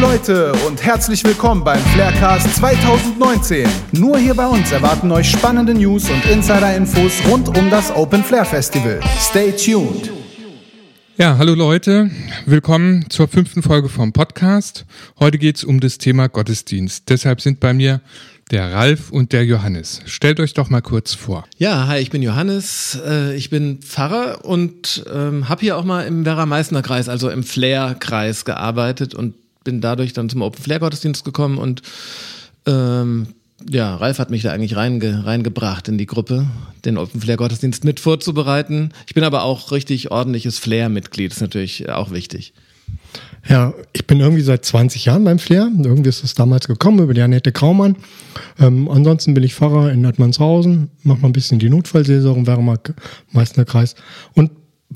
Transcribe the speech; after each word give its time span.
Leute 0.00 0.52
und 0.66 0.84
herzlich 0.84 1.24
willkommen 1.24 1.64
beim 1.64 1.80
Flaircast 1.80 2.56
2019. 2.56 3.66
Nur 3.92 4.18
hier 4.18 4.34
bei 4.34 4.46
uns 4.46 4.70
erwarten 4.70 5.10
euch 5.10 5.30
spannende 5.30 5.72
News 5.72 6.10
und 6.10 6.22
Insider-Infos 6.26 7.22
rund 7.26 7.56
um 7.56 7.70
das 7.70 7.90
Open 7.90 8.22
Flair 8.22 8.44
Festival. 8.44 9.00
Stay 9.18 9.52
tuned. 9.52 10.12
Ja, 11.16 11.38
hallo 11.38 11.54
Leute, 11.54 12.10
willkommen 12.44 13.06
zur 13.08 13.26
fünften 13.26 13.62
Folge 13.62 13.88
vom 13.88 14.12
Podcast. 14.12 14.84
Heute 15.18 15.38
geht's 15.38 15.64
um 15.64 15.80
das 15.80 15.96
Thema 15.96 16.28
Gottesdienst. 16.28 17.08
Deshalb 17.08 17.40
sind 17.40 17.58
bei 17.58 17.72
mir 17.72 18.02
der 18.50 18.72
Ralf 18.74 19.10
und 19.10 19.32
der 19.32 19.46
Johannes. 19.46 20.02
Stellt 20.04 20.40
euch 20.40 20.52
doch 20.52 20.68
mal 20.68 20.82
kurz 20.82 21.14
vor. 21.14 21.46
Ja, 21.56 21.86
hi, 21.86 22.00
ich 22.00 22.10
bin 22.10 22.20
Johannes. 22.20 23.00
Äh, 23.02 23.34
ich 23.34 23.48
bin 23.48 23.80
Pfarrer 23.80 24.44
und 24.44 25.06
ähm, 25.10 25.48
habe 25.48 25.62
hier 25.62 25.78
auch 25.78 25.84
mal 25.84 26.02
im 26.02 26.26
Werra-Meißner-Kreis, 26.26 27.08
also 27.08 27.30
im 27.30 27.42
Flair-Kreis 27.42 28.44
gearbeitet 28.44 29.14
und 29.14 29.34
bin 29.66 29.80
dadurch 29.80 30.14
dann 30.14 30.30
zum 30.30 30.42
Open 30.42 30.62
Flair-Gottesdienst 30.62 31.24
gekommen 31.24 31.58
und 31.58 31.82
ähm, 32.66 33.26
ja, 33.68 33.96
Ralf 33.96 34.18
hat 34.18 34.30
mich 34.30 34.42
da 34.42 34.52
eigentlich 34.52 34.76
reinge, 34.76 35.26
reingebracht 35.26 35.88
in 35.88 35.98
die 35.98 36.06
Gruppe, 36.06 36.46
den 36.84 36.96
Open 36.96 37.20
Flair 37.20 37.36
Gottesdienst 37.36 37.84
mit 37.84 38.00
vorzubereiten. 38.00 38.92
Ich 39.06 39.14
bin 39.14 39.24
aber 39.24 39.42
auch 39.42 39.72
richtig 39.72 40.10
ordentliches 40.10 40.58
Flair-Mitglied, 40.58 41.32
ist 41.32 41.40
natürlich 41.40 41.88
auch 41.88 42.12
wichtig. 42.12 42.52
Ja, 43.48 43.74
ich 43.92 44.06
bin 44.06 44.20
irgendwie 44.20 44.42
seit 44.42 44.64
20 44.64 45.04
Jahren 45.06 45.24
beim 45.24 45.38
Flair. 45.38 45.70
Irgendwie 45.82 46.08
ist 46.08 46.22
es 46.22 46.34
damals 46.34 46.68
gekommen 46.68 47.00
über 47.00 47.14
die 47.14 47.22
Annette 47.22 47.50
Kraumann. 47.50 47.96
Ähm, 48.60 48.88
ansonsten 48.88 49.34
bin 49.34 49.42
ich 49.42 49.54
Pfarrer 49.54 49.90
in 49.90 50.02
Nordmannshausen, 50.02 50.90
mache 51.02 51.20
mal 51.20 51.28
ein 51.28 51.32
bisschen 51.32 51.58
die 51.58 51.70
Notfallsaison 51.70 52.38
im 52.38 52.46
Wermark 52.46 52.94
Meißner 53.32 53.64
Kreis 53.64 53.94
und 54.34 54.50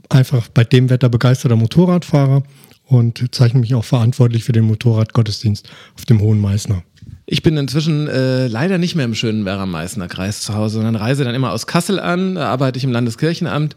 einfach 0.08 0.48
bei 0.48 0.64
dem 0.64 0.90
Wetter 0.90 1.08
begeisterter 1.08 1.56
Motorradfahrer 1.56 2.42
und 2.90 3.24
zeichne 3.34 3.60
mich 3.60 3.74
auch 3.74 3.84
verantwortlich 3.84 4.44
für 4.44 4.52
den 4.52 4.64
Motorradgottesdienst 4.64 5.70
auf 5.96 6.04
dem 6.04 6.20
Hohen 6.20 6.40
Meißner. 6.40 6.82
Ich 7.24 7.42
bin 7.42 7.56
inzwischen 7.56 8.08
äh, 8.08 8.48
leider 8.48 8.78
nicht 8.78 8.96
mehr 8.96 9.04
im 9.04 9.14
schönen 9.14 9.44
Werra-Meißner 9.44 10.08
Kreis 10.08 10.42
zu 10.42 10.54
Hause, 10.54 10.74
sondern 10.74 10.96
reise 10.96 11.22
dann 11.22 11.34
immer 11.34 11.52
aus 11.52 11.68
Kassel 11.68 12.00
an, 12.00 12.34
da 12.34 12.48
arbeite 12.48 12.78
ich 12.78 12.84
im 12.84 12.90
Landeskirchenamt. 12.90 13.76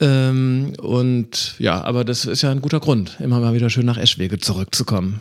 Ähm, 0.00 0.74
und 0.78 1.54
ja, 1.58 1.82
aber 1.82 2.04
das 2.04 2.26
ist 2.26 2.42
ja 2.42 2.50
ein 2.50 2.60
guter 2.60 2.80
Grund, 2.80 3.16
immer 3.20 3.40
mal 3.40 3.54
wieder 3.54 3.70
schön 3.70 3.86
nach 3.86 3.96
Eschwege 3.96 4.38
zurückzukommen. 4.38 5.20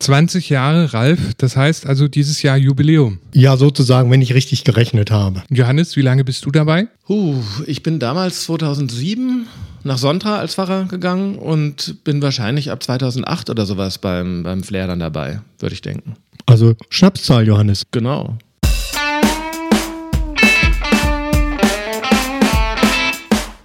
20 0.00 0.50
Jahre, 0.50 0.92
Ralf, 0.92 1.34
das 1.38 1.56
heißt 1.56 1.86
also 1.86 2.08
dieses 2.08 2.42
Jahr 2.42 2.56
Jubiläum. 2.56 3.20
Ja, 3.32 3.56
sozusagen, 3.56 4.10
wenn 4.10 4.20
ich 4.20 4.34
richtig 4.34 4.64
gerechnet 4.64 5.12
habe. 5.12 5.44
Johannes, 5.50 5.94
wie 5.94 6.02
lange 6.02 6.24
bist 6.24 6.44
du 6.44 6.50
dabei? 6.50 6.88
Uh, 7.08 7.40
ich 7.66 7.84
bin 7.84 8.00
damals 8.00 8.44
2007 8.44 9.46
nach 9.84 9.98
Sontra 9.98 10.38
als 10.38 10.54
Pfarrer 10.54 10.84
gegangen 10.84 11.36
und 11.36 12.02
bin 12.04 12.22
wahrscheinlich 12.22 12.70
ab 12.70 12.82
2008 12.82 13.50
oder 13.50 13.66
sowas 13.66 13.98
beim, 13.98 14.42
beim 14.42 14.62
Flair 14.62 14.86
dann 14.86 14.98
dabei, 14.98 15.40
würde 15.58 15.74
ich 15.74 15.82
denken. 15.82 16.14
Also 16.46 16.74
Schnapszahl, 16.90 17.46
Johannes. 17.46 17.84
Genau. 17.90 18.36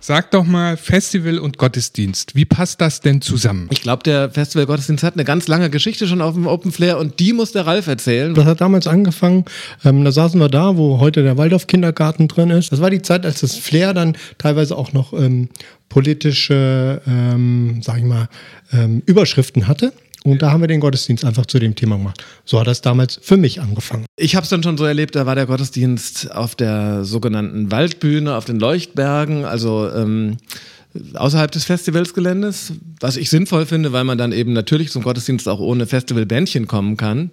Sag 0.10 0.32
doch 0.32 0.44
mal 0.44 0.76
Festival 0.76 1.38
und 1.38 1.60
Gottesdienst. 1.60 2.34
Wie 2.34 2.44
passt 2.44 2.82
das 2.82 3.00
denn 3.00 3.22
zusammen? 3.22 3.68
Ich 3.70 3.84
glaube, 3.84 4.02
der 4.02 4.32
Festival 4.32 4.66
Gottesdienst 4.66 5.04
hat 5.04 5.14
eine 5.14 5.24
ganz 5.24 5.48
lange 5.48 5.70
Geschichte 5.70 6.08
schon 6.08 6.20
auf 6.20 6.34
dem 6.34 6.48
Open 6.48 6.72
Flair 6.72 6.98
und 6.98 7.20
die 7.20 7.32
muss 7.32 7.52
der 7.52 7.68
Ralf 7.68 7.86
erzählen. 7.86 8.34
Das 8.34 8.46
hat 8.46 8.60
damals 8.60 8.88
angefangen, 8.88 9.46
ähm, 9.86 10.04
da 10.04 10.12
saßen 10.12 10.40
wir 10.40 10.50
da, 10.50 10.78
wo 10.78 11.00
heute 11.00 11.22
der 11.22 11.38
Waldorf 11.38 11.68
Kindergarten 11.68 12.28
drin 12.28 12.50
ist. 12.50 12.72
Das 12.72 12.82
war 12.82 12.90
die 12.90 13.04
Zeit, 13.04 13.24
als 13.24 13.42
das 13.42 13.56
Flair 13.56 13.94
dann 13.94 14.18
teilweise 14.40 14.76
auch 14.76 14.94
noch 14.94 15.14
ähm, 15.14 15.50
politische, 15.90 17.04
ähm, 17.06 17.82
sag 17.84 18.00
ich 18.00 18.04
mal, 18.04 18.30
ähm, 18.74 19.04
Überschriften 19.06 19.68
hatte. 19.68 19.94
Und 20.30 20.41
da 20.41 20.52
haben 20.52 20.61
wir 20.61 20.67
den 20.67 20.80
Gottesdienst 20.80 21.25
einfach 21.25 21.45
zu 21.45 21.59
dem 21.59 21.75
Thema 21.75 21.97
gemacht. 21.97 22.23
So 22.45 22.59
hat 22.59 22.67
das 22.67 22.81
damals 22.81 23.19
für 23.22 23.38
mich 23.38 23.61
angefangen. 23.61 24.05
Ich 24.17 24.35
habe 24.35 24.44
es 24.44 24.49
dann 24.49 24.63
schon 24.63 24.77
so 24.77 24.85
erlebt, 24.85 25.16
da 25.16 25.25
war 25.25 25.35
der 25.35 25.45
Gottesdienst 25.45 26.31
auf 26.31 26.55
der 26.55 27.03
sogenannten 27.03 27.72
Waldbühne, 27.72 28.35
auf 28.35 28.45
den 28.45 28.59
Leuchtbergen, 28.59 29.45
also 29.45 29.89
ähm, 29.91 30.38
außerhalb 31.13 31.51
des 31.51 31.66
Festivalsgeländes, 31.66 32.73
was 33.00 33.16
ich 33.16 33.29
sinnvoll 33.29 33.67
finde, 33.67 33.94
weil 33.94 34.03
man 34.03 34.17
dann 34.17 34.31
eben 34.31 34.53
natürlich 34.53 34.89
zum 34.89 35.03
Gottesdienst 35.03 35.47
auch 35.47 35.59
ohne 35.59 35.85
Festivalbändchen 35.85 36.67
kommen 36.67 36.97
kann. 36.97 37.29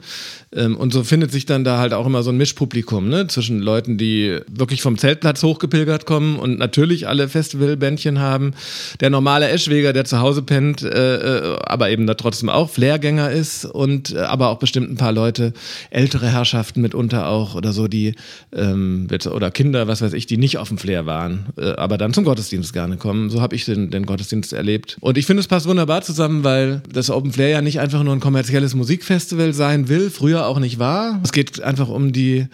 Ähm, 0.55 0.77
und 0.77 0.93
so 0.93 1.05
findet 1.05 1.33
sich 1.33 1.47
dann 1.47 1.65
da 1.65 1.79
halt 1.79 1.95
auch 1.95 2.07
immer 2.07 2.23
so 2.23 2.31
ein 2.31 2.37
Mischpublikum, 2.37 3.09
ne? 3.09 3.29
Zwischen 3.29 3.61
Leuten, 3.61 3.97
die 3.97 4.41
wirklich 4.47 4.83
vom 4.83 4.99
Zeltplatz 4.99 5.43
hochgepilgert 5.43 6.05
kommen 6.05 6.39
und 6.39 6.59
natürlich 6.59 7.09
alle 7.09 7.29
Festivalbändchen 7.31 8.19
haben. 8.19 8.53
Der 9.01 9.09
normale 9.09 9.49
Eschweger, 9.49 9.95
der 9.95 10.05
zu 10.05 10.21
Hause 10.21 10.43
pennt, 10.43 10.83
äh, 10.83 11.17
äh 11.17 11.57
aber 11.67 11.89
eben 11.89 12.07
da 12.07 12.15
trotzdem 12.15 12.51
auch 12.51 12.69
Flairgänger 12.69 13.31
ist 13.31 13.65
und 13.65 14.13
äh, 14.13 14.19
aber 14.19 14.51
auch 14.51 14.59
bestimmt 14.59 14.91
ein 14.91 14.97
paar 14.97 15.13
Leute, 15.13 15.55
ältere 15.91 16.29
Herrschaften 16.29 16.83
mitunter 16.83 17.29
auch 17.29 17.55
oder 17.55 17.73
so, 17.73 17.89
die 17.89 18.15
ähm, 18.55 19.09
oder 19.33 19.51
Kinder, 19.51 19.89
was 19.89 20.03
weiß 20.03 20.13
ich, 20.13 20.27
die 20.27 20.37
nicht 20.37 20.59
auf 20.59 20.69
dem 20.69 20.79
Flair 20.79 21.07
waren, 21.07 21.47
aber 21.57 21.97
dann 21.99 22.13
zum 22.13 22.25
Gottesdienst 22.25 22.73
gerne 22.73 22.97
kommen. 22.97 23.31
So 23.31 23.41
habe 23.47 23.55
ich 23.55 23.65
den, 23.65 23.91
den 23.91 24.07
Gottesdienst 24.07 24.53
erlebt. 24.53 24.97
Und 25.01 25.17
ich 25.17 25.25
finde, 25.25 25.41
es 25.41 25.47
passt 25.47 25.69
wunderbar 25.69 26.03
zusammen, 26.03 26.43
weil 26.43 26.83
das 26.93 27.11
Open 27.11 27.31
Flair 27.31 27.51
ja 27.51 27.63
nicht 27.63 27.79
einfach 27.79 28.03
nur 28.03 28.13
ein 28.13 28.19
kommerzielles 28.19 28.75
Musikfestival 28.75 29.53
sein 29.53 29.89
will, 29.89 30.11
früher 30.11 30.49
auch 30.49 30.59
nicht 30.59 30.81
war. 30.81 31.21
Es 31.23 31.31
geht 31.31 31.63
einfach 31.63 31.89
um 31.89 32.13
die 32.13 32.49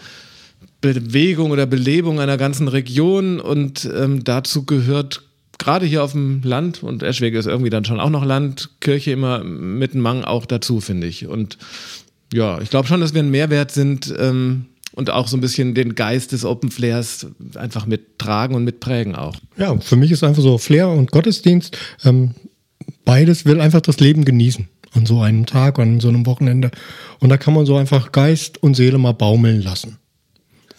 Bewegung 0.82 1.50
oder 1.50 1.64
Belebung 1.64 2.20
einer 2.20 2.36
ganzen 2.36 2.68
Region 2.68 3.40
und 3.40 3.88
ähm, 3.96 4.22
dazu 4.22 4.66
gehört 4.66 5.22
gerade 5.56 5.86
hier 5.86 6.04
auf 6.04 6.12
dem 6.12 6.42
Land 6.42 6.82
und 6.82 7.02
Eschwege 7.02 7.38
ist 7.38 7.46
irgendwie 7.46 7.70
dann 7.70 7.86
schon 7.86 8.00
auch 8.00 8.10
noch 8.10 8.24
Land, 8.24 8.68
Kirche 8.80 9.12
immer 9.12 9.42
mit 9.44 9.94
Mang 9.94 10.24
auch 10.24 10.44
dazu, 10.44 10.80
finde 10.80 11.06
ich. 11.06 11.26
Und 11.26 11.56
ja, 12.34 12.60
ich 12.60 12.68
glaube 12.68 12.86
schon, 12.86 13.00
dass 13.00 13.14
wir 13.14 13.22
ein 13.22 13.30
Mehrwert 13.30 13.70
sind, 13.70 14.12
ähm, 14.18 14.66
und 14.94 15.10
auch 15.10 15.28
so 15.28 15.36
ein 15.36 15.40
bisschen 15.40 15.74
den 15.74 15.94
Geist 15.94 16.32
des 16.32 16.44
Open 16.44 16.70
Flairs 16.70 17.26
einfach 17.54 17.86
mittragen 17.86 18.56
und 18.56 18.64
mitprägen 18.64 19.16
auch. 19.16 19.36
Ja, 19.56 19.76
für 19.78 19.96
mich 19.96 20.10
ist 20.10 20.24
einfach 20.24 20.42
so 20.42 20.58
Flair 20.58 20.88
und 20.88 21.10
Gottesdienst, 21.10 21.76
ähm, 22.04 22.34
beides 23.04 23.44
will 23.44 23.60
einfach 23.60 23.80
das 23.80 24.00
Leben 24.00 24.24
genießen 24.24 24.68
an 24.94 25.06
so 25.06 25.20
einem 25.20 25.46
Tag, 25.46 25.78
an 25.78 26.00
so 26.00 26.08
einem 26.08 26.26
Wochenende. 26.26 26.70
Und 27.20 27.30
da 27.30 27.36
kann 27.36 27.54
man 27.54 27.66
so 27.66 27.76
einfach 27.76 28.12
Geist 28.12 28.62
und 28.62 28.74
Seele 28.74 28.98
mal 28.98 29.12
baumeln 29.12 29.62
lassen. 29.62 29.98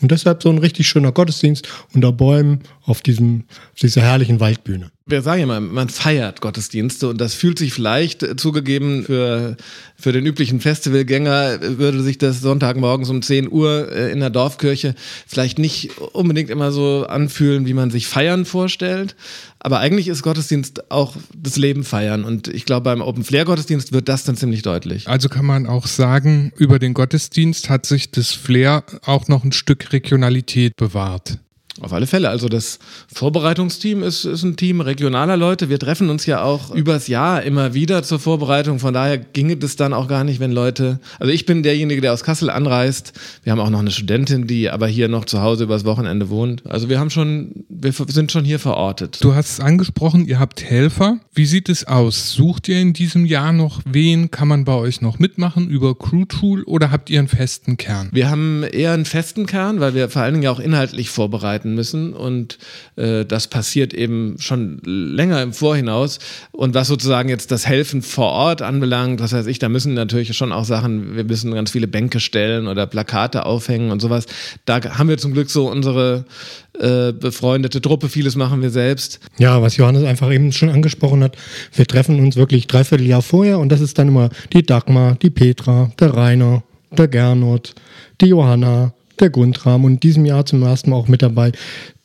Und 0.01 0.11
deshalb 0.11 0.43
so 0.43 0.49
ein 0.49 0.57
richtig 0.57 0.87
schöner 0.87 1.11
Gottesdienst 1.11 1.67
unter 1.93 2.11
Bäumen 2.11 2.59
auf, 2.83 3.01
diesem, 3.01 3.45
auf 3.73 3.79
dieser 3.79 4.01
herrlichen 4.01 4.39
Waldbühne. 4.39 4.91
Wir 5.05 5.21
sagen 5.21 5.41
ja 5.41 5.45
mal, 5.45 5.59
man 5.59 5.89
feiert 5.89 6.39
Gottesdienste 6.39 7.09
und 7.09 7.19
das 7.19 7.33
fühlt 7.33 7.59
sich 7.59 7.73
vielleicht 7.73 8.23
äh, 8.23 8.37
zugegeben 8.37 9.03
für, 9.03 9.57
für 9.97 10.13
den 10.13 10.25
üblichen 10.25 10.61
Festivalgänger 10.61 11.61
äh, 11.61 11.77
würde 11.77 12.01
sich 12.01 12.17
das 12.17 12.39
Sonntagmorgens 12.39 13.09
um 13.09 13.21
10 13.21 13.51
Uhr 13.51 13.91
äh, 13.91 14.13
in 14.13 14.21
der 14.21 14.29
Dorfkirche 14.29 14.95
vielleicht 15.27 15.59
nicht 15.59 15.97
unbedingt 15.97 16.49
immer 16.49 16.71
so 16.71 17.05
anfühlen, 17.05 17.65
wie 17.65 17.73
man 17.73 17.91
sich 17.91 18.07
Feiern 18.07 18.45
vorstellt. 18.45 19.17
Aber 19.59 19.79
eigentlich 19.79 20.07
ist 20.07 20.23
Gottesdienst 20.23 20.89
auch 20.89 21.17
das 21.35 21.57
Leben 21.57 21.83
feiern 21.83 22.23
und 22.23 22.47
ich 22.47 22.63
glaube, 22.63 22.85
beim 22.85 23.01
Open 23.01 23.25
Flair 23.25 23.43
Gottesdienst 23.43 23.91
wird 23.91 24.07
das 24.07 24.23
dann 24.23 24.37
ziemlich 24.37 24.61
deutlich. 24.61 25.09
Also 25.09 25.27
kann 25.27 25.45
man 25.45 25.67
auch 25.67 25.87
sagen, 25.87 26.53
über 26.55 26.79
den 26.79 26.93
Gottesdienst 26.93 27.69
hat 27.69 27.85
sich 27.85 28.11
das 28.11 28.31
Flair 28.31 28.85
auch 29.05 29.27
noch 29.27 29.43
ein 29.43 29.51
Stück 29.51 29.91
Regionalität 29.91 30.77
bewahrt. 30.77 31.39
Auf 31.81 31.91
alle 31.91 32.05
Fälle. 32.05 32.29
Also 32.29 32.49
das 32.49 32.77
Vorbereitungsteam 33.11 34.03
ist, 34.03 34.25
ist 34.25 34.43
ein 34.43 34.55
Team 34.55 34.79
regionaler 34.79 35.37
Leute. 35.37 35.69
Wir 35.69 35.79
treffen 35.79 36.09
uns 36.11 36.27
ja 36.27 36.43
auch 36.43 36.69
übers 36.73 37.07
Jahr 37.07 37.41
immer 37.41 37.73
wieder 37.73 38.03
zur 38.03 38.19
Vorbereitung. 38.19 38.77
Von 38.77 38.93
daher 38.93 39.17
ginge 39.17 39.57
das 39.57 39.75
dann 39.75 39.91
auch 39.91 40.07
gar 40.07 40.23
nicht, 40.23 40.39
wenn 40.39 40.51
Leute. 40.51 40.99
Also 41.19 41.33
ich 41.33 41.47
bin 41.47 41.63
derjenige, 41.63 41.99
der 41.99 42.13
aus 42.13 42.23
Kassel 42.23 42.51
anreist. 42.51 43.13
Wir 43.43 43.51
haben 43.51 43.59
auch 43.59 43.71
noch 43.71 43.79
eine 43.79 43.89
Studentin, 43.89 44.45
die 44.45 44.69
aber 44.69 44.87
hier 44.87 45.07
noch 45.07 45.25
zu 45.25 45.41
Hause 45.41 45.63
übers 45.63 45.83
Wochenende 45.83 46.29
wohnt. 46.29 46.63
Also 46.67 46.89
wir 46.89 46.99
haben 46.99 47.09
schon, 47.09 47.65
wir 47.69 47.91
sind 47.91 48.31
schon 48.31 48.45
hier 48.45 48.59
verortet. 48.59 49.17
Du 49.21 49.33
hast 49.33 49.53
es 49.53 49.59
angesprochen, 49.59 50.27
ihr 50.27 50.39
habt 50.39 50.63
Helfer. 50.63 51.17
Wie 51.33 51.45
sieht 51.45 51.69
es 51.69 51.87
aus? 51.87 52.33
Sucht 52.33 52.67
ihr 52.67 52.79
in 52.79 52.93
diesem 52.93 53.25
Jahr 53.25 53.51
noch 53.51 53.81
wen? 53.85 54.29
Kann 54.29 54.47
man 54.47 54.63
bei 54.63 54.75
euch 54.75 55.01
noch 55.01 55.17
mitmachen 55.17 55.69
über 55.69 55.97
Crew 55.97 56.25
Tool 56.25 56.61
oder 56.63 56.91
habt 56.91 57.09
ihr 57.09 57.17
einen 57.17 57.27
festen 57.27 57.77
Kern? 57.77 58.09
Wir 58.11 58.29
haben 58.29 58.63
eher 58.63 58.91
einen 58.91 59.05
festen 59.05 59.47
Kern, 59.47 59.79
weil 59.79 59.95
wir 59.95 60.07
vor 60.09 60.21
allen 60.21 60.35
Dingen 60.35 60.47
auch 60.47 60.59
inhaltlich 60.59 61.09
vorbereiten 61.09 61.62
vorbereiten 61.63 61.75
müssen 61.75 62.13
und 62.13 62.57
äh, 62.95 63.25
das 63.25 63.47
passiert 63.47 63.93
eben 63.93 64.35
schon 64.39 64.79
länger 64.83 65.41
im 65.41 65.53
Vorhinaus. 65.53 66.19
Und 66.51 66.73
was 66.73 66.87
sozusagen 66.87 67.29
jetzt 67.29 67.51
das 67.51 67.65
Helfen 67.65 68.01
vor 68.01 68.31
Ort 68.31 68.61
anbelangt, 68.61 69.19
was 69.19 69.33
weiß 69.33 69.47
ich, 69.47 69.59
da 69.59 69.69
müssen 69.69 69.93
natürlich 69.93 70.35
schon 70.35 70.51
auch 70.51 70.65
Sachen, 70.65 71.15
wir 71.15 71.23
müssen 71.23 71.53
ganz 71.53 71.71
viele 71.71 71.87
Bänke 71.87 72.19
stellen 72.19 72.67
oder 72.67 72.85
Plakate 72.85 73.45
aufhängen 73.45 73.91
und 73.91 74.01
sowas. 74.01 74.25
Da 74.65 74.81
haben 74.97 75.09
wir 75.09 75.17
zum 75.17 75.33
Glück 75.33 75.49
so 75.49 75.69
unsere 75.69 76.25
äh, 76.79 77.13
befreundete 77.13 77.81
Truppe, 77.81 78.09
vieles 78.09 78.35
machen 78.35 78.61
wir 78.61 78.69
selbst. 78.69 79.19
Ja, 79.37 79.61
was 79.61 79.77
Johannes 79.77 80.03
einfach 80.03 80.31
eben 80.31 80.51
schon 80.51 80.69
angesprochen 80.69 81.23
hat, 81.23 81.37
wir 81.73 81.85
treffen 81.85 82.19
uns 82.19 82.35
wirklich 82.35 82.67
dreiviertel 82.67 83.07
Jahr 83.07 83.21
vorher 83.21 83.59
und 83.59 83.69
das 83.71 83.81
ist 83.81 83.97
dann 83.97 84.09
immer 84.09 84.29
die 84.51 84.63
Dagmar, 84.63 85.15
die 85.21 85.29
Petra, 85.29 85.91
der 85.99 86.13
Rainer, 86.15 86.63
der 86.91 87.07
Gernot, 87.07 87.73
die 88.21 88.27
Johanna, 88.27 88.93
der 89.19 89.29
Guntram 89.29 89.85
und 89.85 89.93
in 89.93 89.99
diesem 89.99 90.25
Jahr 90.25 90.45
zum 90.45 90.63
ersten 90.63 90.89
Mal 90.89 90.97
auch 90.97 91.07
mit 91.07 91.21
dabei 91.21 91.51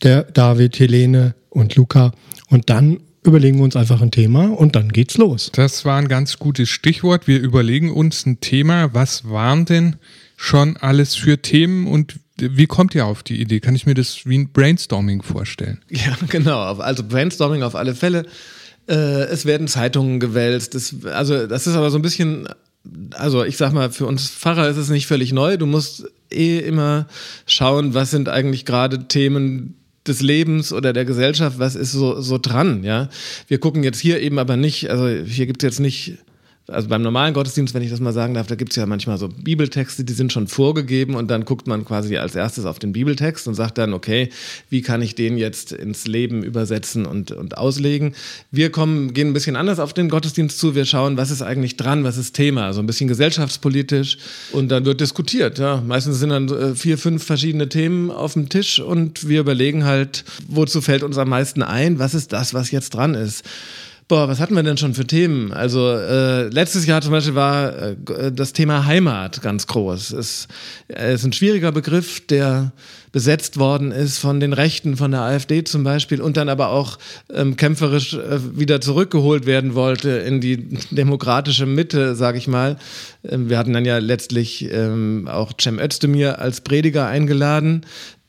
der 0.03 0.25
David, 0.25 0.79
Helene 0.79 1.35
und 1.51 1.75
Luca. 1.77 2.13
Und 2.49 2.71
dann 2.71 3.01
überlegen 3.25 3.59
wir 3.59 3.65
uns 3.65 3.77
einfach 3.77 4.01
ein 4.01 4.11
Thema 4.11 4.47
und 4.47 4.77
dann 4.77 4.91
geht's 4.91 5.17
los. 5.19 5.51
Das 5.53 5.85
war 5.85 5.99
ein 5.99 6.09
ganz 6.09 6.39
gutes 6.39 6.69
Stichwort. 6.69 7.27
Wir 7.27 7.41
überlegen 7.41 7.93
uns 7.93 8.27
ein 8.27 8.41
Thema. 8.41 8.95
Was 8.95 9.29
waren 9.29 9.65
denn 9.65 9.97
schon 10.37 10.77
alles 10.77 11.15
für 11.15 11.43
Themen 11.43 11.87
und 11.87 12.21
wie 12.41 12.67
kommt 12.67 12.95
ihr 12.95 13.05
auf 13.05 13.23
die 13.23 13.41
Idee? 13.41 13.61
Kann 13.61 13.75
ich 13.75 13.87
mir 13.87 13.95
das 13.95 14.25
wie 14.25 14.39
ein 14.39 14.53
Brainstorming 14.53 15.23
vorstellen? 15.23 15.81
Ja, 15.91 16.17
genau. 16.29 16.61
Also 16.77 17.03
Brainstorming 17.03 17.63
auf 17.63 17.75
alle 17.75 17.95
Fälle. 17.95 18.27
Äh, 18.89 19.25
es 19.25 19.45
werden 19.45 19.67
Zeitungen 19.67 20.21
gewälzt. 20.21 20.75
Das, 20.75 20.95
also 21.05 21.47
das 21.47 21.67
ist 21.67 21.75
aber 21.75 21.91
so 21.91 21.99
ein 21.99 22.03
bisschen, 22.03 22.49
also 23.15 23.45
ich 23.45 23.57
sag 23.57 23.73
mal, 23.73 23.91
für 23.91 24.07
uns 24.07 24.31
Pfarrer 24.31 24.69
ist 24.69 24.77
es 24.77 24.89
nicht 24.89 25.09
völlig 25.09 25.33
neu. 25.33 25.57
Du 25.57 25.67
musst 25.67 26.05
eh 26.31 26.59
immer 26.59 27.07
schauen, 27.47 27.95
was 27.95 28.11
sind 28.11 28.29
eigentlich 28.29 28.65
gerade 28.65 29.09
Themen, 29.09 29.75
des 30.09 30.23
Lebens 30.23 30.73
oder 30.73 30.93
der 30.93 31.05
Gesellschaft, 31.05 31.59
was 31.59 31.77
ist 31.77 31.93
so, 31.93 32.21
so 32.21 32.39
dran, 32.39 32.83
ja. 32.83 33.09
Wir 33.47 33.59
gucken 33.59 33.85
jetzt 33.85 34.01
hier 34.01 34.21
eben 34.21 34.39
aber 34.39 34.57
nicht, 34.57 34.91
also 34.91 35.09
hier 35.09 35.47
gibt 35.47 35.63
es 35.63 35.67
jetzt 35.67 35.81
nicht 35.81 36.19
also 36.71 36.89
beim 36.89 37.03
normalen 37.03 37.33
Gottesdienst, 37.33 37.73
wenn 37.73 37.83
ich 37.83 37.91
das 37.91 38.01
mal 38.01 38.13
sagen 38.13 38.35
darf, 38.35 38.47
da 38.47 38.55
gibt 38.55 38.73
es 38.73 38.77
ja 38.77 38.85
manchmal 38.85 39.17
so 39.17 39.29
Bibeltexte, 39.29 40.05
die 40.05 40.13
sind 40.13 40.33
schon 40.33 40.49
vorgegeben 40.49 41.15
und 41.15 41.31
dann 41.31 41.45
guckt 41.45 41.67
man 41.67 41.85
quasi 41.85 42.19
als 42.19 42.35
erstes 42.35 42.67
auf 42.67 42.79
den 42.79 42.93
Bibeltext 42.93 43.49
und 43.49 43.55
sagt 43.55 43.79
dann, 43.79 43.95
okay, 43.95 44.29
wie 44.69 44.83
kann 44.83 45.01
ich 45.01 45.15
den 45.15 45.39
jetzt 45.39 45.73
ins 45.73 46.07
Leben 46.07 46.43
übersetzen 46.43 47.07
und, 47.07 47.31
und 47.31 47.57
auslegen? 47.57 48.15
Wir 48.51 48.71
kommen, 48.71 49.15
gehen 49.15 49.29
ein 49.29 49.33
bisschen 49.33 49.57
anders 49.57 49.81
auf 49.81 49.95
den 49.95 50.11
Gottesdienst 50.11 50.59
zu. 50.59 50.75
Wir 50.75 50.85
schauen, 50.85 51.17
was 51.17 51.31
ist 51.31 51.41
eigentlich 51.41 51.77
dran, 51.77 52.05
was 52.05 52.19
ist 52.19 52.35
Thema, 52.35 52.75
so 52.75 52.81
ein 52.81 52.87
bisschen 52.87 53.09
gesellschaftspolitisch 53.09 54.19
und 54.53 54.69
dann 54.69 54.85
wird 54.85 55.01
diskutiert. 55.01 55.59
Ja. 55.59 55.83
Meistens 55.87 56.19
sind 56.19 56.31
dann 56.31 56.49
äh, 56.49 56.75
vier, 56.75 56.99
fünf 56.99 57.25
verschiedene 57.25 57.71
Themen 57.71 58.11
auf 58.11 58.35
dem 58.35 58.51
Tisch 58.51 58.79
und 58.79 59.27
wir 59.27 59.41
überlegen 59.41 59.85
halt, 59.85 60.25
wozu 60.47 60.83
fällt 60.83 61.03
uns 61.03 61.17
am 61.17 61.31
meisten 61.31 61.63
ein, 61.63 61.99
was 61.99 62.15
ist 62.15 62.33
das, 62.35 62.53
was 62.53 62.71
jetzt 62.71 62.91
dran 62.91 63.15
ist. 63.15 63.45
Boah, 64.09 64.27
was 64.27 64.41
hatten 64.41 64.55
wir 64.55 64.63
denn 64.63 64.79
schon 64.79 64.95
für 64.95 65.07
Themen? 65.07 65.53
Also 65.53 65.87
äh, 65.91 66.49
letztes 66.49 66.87
Jahr 66.87 67.03
zum 67.03 67.11
Beispiel 67.11 67.35
war 67.35 67.77
äh, 67.77 68.33
das 68.33 68.55
Thema 68.55 68.87
Heimat 68.87 69.43
ganz 69.43 69.67
groß. 69.67 70.13
Es 70.13 70.49
äh, 70.89 71.13
ist 71.13 71.25
ein 71.25 71.35
schwieriger 71.35 71.73
Begriff, 71.73 72.27
der 72.27 72.73
besetzt 73.13 73.59
worden 73.59 73.93
ist 73.93 74.17
von 74.17 74.41
den 74.41 74.55
Rechten, 74.55 74.97
von 74.97 75.11
der 75.11 75.21
AfD 75.21 75.63
zum 75.63 75.85
Beispiel 75.85 76.23
und 76.23 76.39
dann 76.39 76.49
aber 76.49 76.71
auch 76.71 76.99
ähm, 77.31 77.57
kämpferisch 77.57 78.15
äh, 78.15 78.59
wieder 78.59 78.81
zurückgeholt 78.81 79.45
werden 79.45 79.75
wollte 79.75 80.09
in 80.09 80.41
die 80.41 80.79
demokratische 80.91 81.67
Mitte, 81.67 82.15
sage 82.15 82.39
ich 82.39 82.49
mal. 82.49 82.79
Ähm, 83.29 83.51
wir 83.51 83.59
hatten 83.59 83.75
dann 83.75 83.85
ja 83.85 83.99
letztlich 83.99 84.73
ähm, 84.73 85.29
auch 85.31 85.53
Cem 85.61 85.79
Özdemir 85.79 86.39
als 86.39 86.63
Prediger 86.63 87.07
eingeladen, 87.09 87.85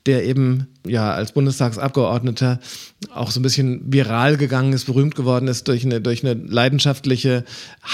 der 0.05 0.25
eben 0.25 0.67
ja 0.89 1.11
als 1.11 1.31
Bundestagsabgeordneter 1.31 2.59
auch 3.13 3.31
so 3.31 3.39
ein 3.39 3.43
bisschen 3.43 3.81
viral 3.85 4.35
gegangen 4.35 4.73
ist, 4.73 4.85
berühmt 4.85 5.15
geworden 5.15 5.47
ist 5.47 5.67
durch 5.67 5.85
eine, 5.85 6.01
durch 6.01 6.25
eine 6.25 6.33
leidenschaftliche 6.33 7.45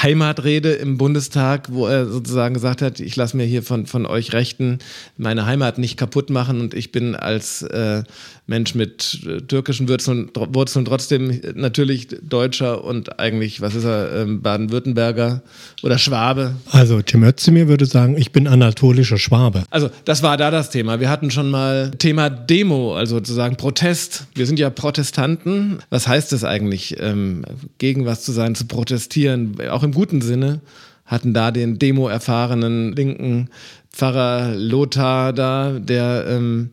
Heimatrede 0.02 0.72
im 0.72 0.98
Bundestag, 0.98 1.72
wo 1.72 1.86
er 1.88 2.08
sozusagen 2.08 2.56
gesagt 2.56 2.82
hat, 2.82 3.00
ich 3.00 3.16
lasse 3.16 3.38
mir 3.38 3.46
hier 3.46 3.62
von, 3.62 3.86
von 3.86 4.06
euch 4.06 4.34
Rechten 4.34 4.80
meine 5.18 5.46
Heimat 5.46 5.78
nicht 5.78 5.98
kaputt 5.98 6.30
machen 6.30 6.60
und 6.60 6.74
ich 6.74 6.92
bin 6.92 7.16
als 7.16 7.62
äh, 7.62 8.04
Mensch 8.48 8.76
mit 8.76 9.22
äh, 9.26 9.42
türkischen 9.42 9.90
Wurzeln, 9.90 10.30
Wurzeln 10.36 10.86
trotzdem 10.86 11.42
natürlich 11.56 12.08
Deutscher 12.22 12.84
und 12.84 13.20
eigentlich, 13.20 13.62
was 13.62 13.74
ist 13.74 13.86
er, 13.86 14.22
ähm, 14.22 14.42
Baden-Württemberger 14.42 15.42
oder 15.82 15.98
Schwabe. 15.98 16.56
Also 16.72 17.02
Tim 17.02 17.24
Özdemir 17.24 17.68
würde 17.68 17.86
sagen, 17.86 18.18
ich 18.18 18.32
bin 18.32 18.48
anatolischer 18.48 19.18
Schwabe. 19.18 19.64
Also 19.70 19.90
das 20.06 20.22
war 20.22 20.38
da 20.38 20.52
das 20.52 20.70
Thema. 20.70 21.00
Wir 21.00 21.10
hatten 21.10 21.32
schon 21.32 21.50
mal 21.50 21.92
Thema 21.98 22.30
Demo, 22.30 22.85
also 22.94 23.16
sozusagen 23.16 23.56
Protest. 23.56 24.28
Wir 24.36 24.46
sind 24.46 24.60
ja 24.60 24.70
Protestanten. 24.70 25.80
Was 25.90 26.08
heißt 26.08 26.32
das 26.32 26.44
eigentlich, 26.44 26.98
ähm, 27.00 27.44
gegen 27.78 28.06
was 28.06 28.24
zu 28.24 28.32
sein, 28.32 28.56
zu 28.56 28.66
protestieren, 28.66 29.58
auch 29.70 29.84
im 29.84 29.94
guten 29.94 30.22
Sinne? 30.22 30.62
Hatten 31.06 31.34
da 31.34 31.52
den 31.52 31.78
Demo-erfahrenen 31.78 32.94
linken 32.96 33.50
Pfarrer 33.92 34.56
Lothar 34.56 35.34
da, 35.34 35.80
der 35.80 36.26
ähm, 36.28 36.72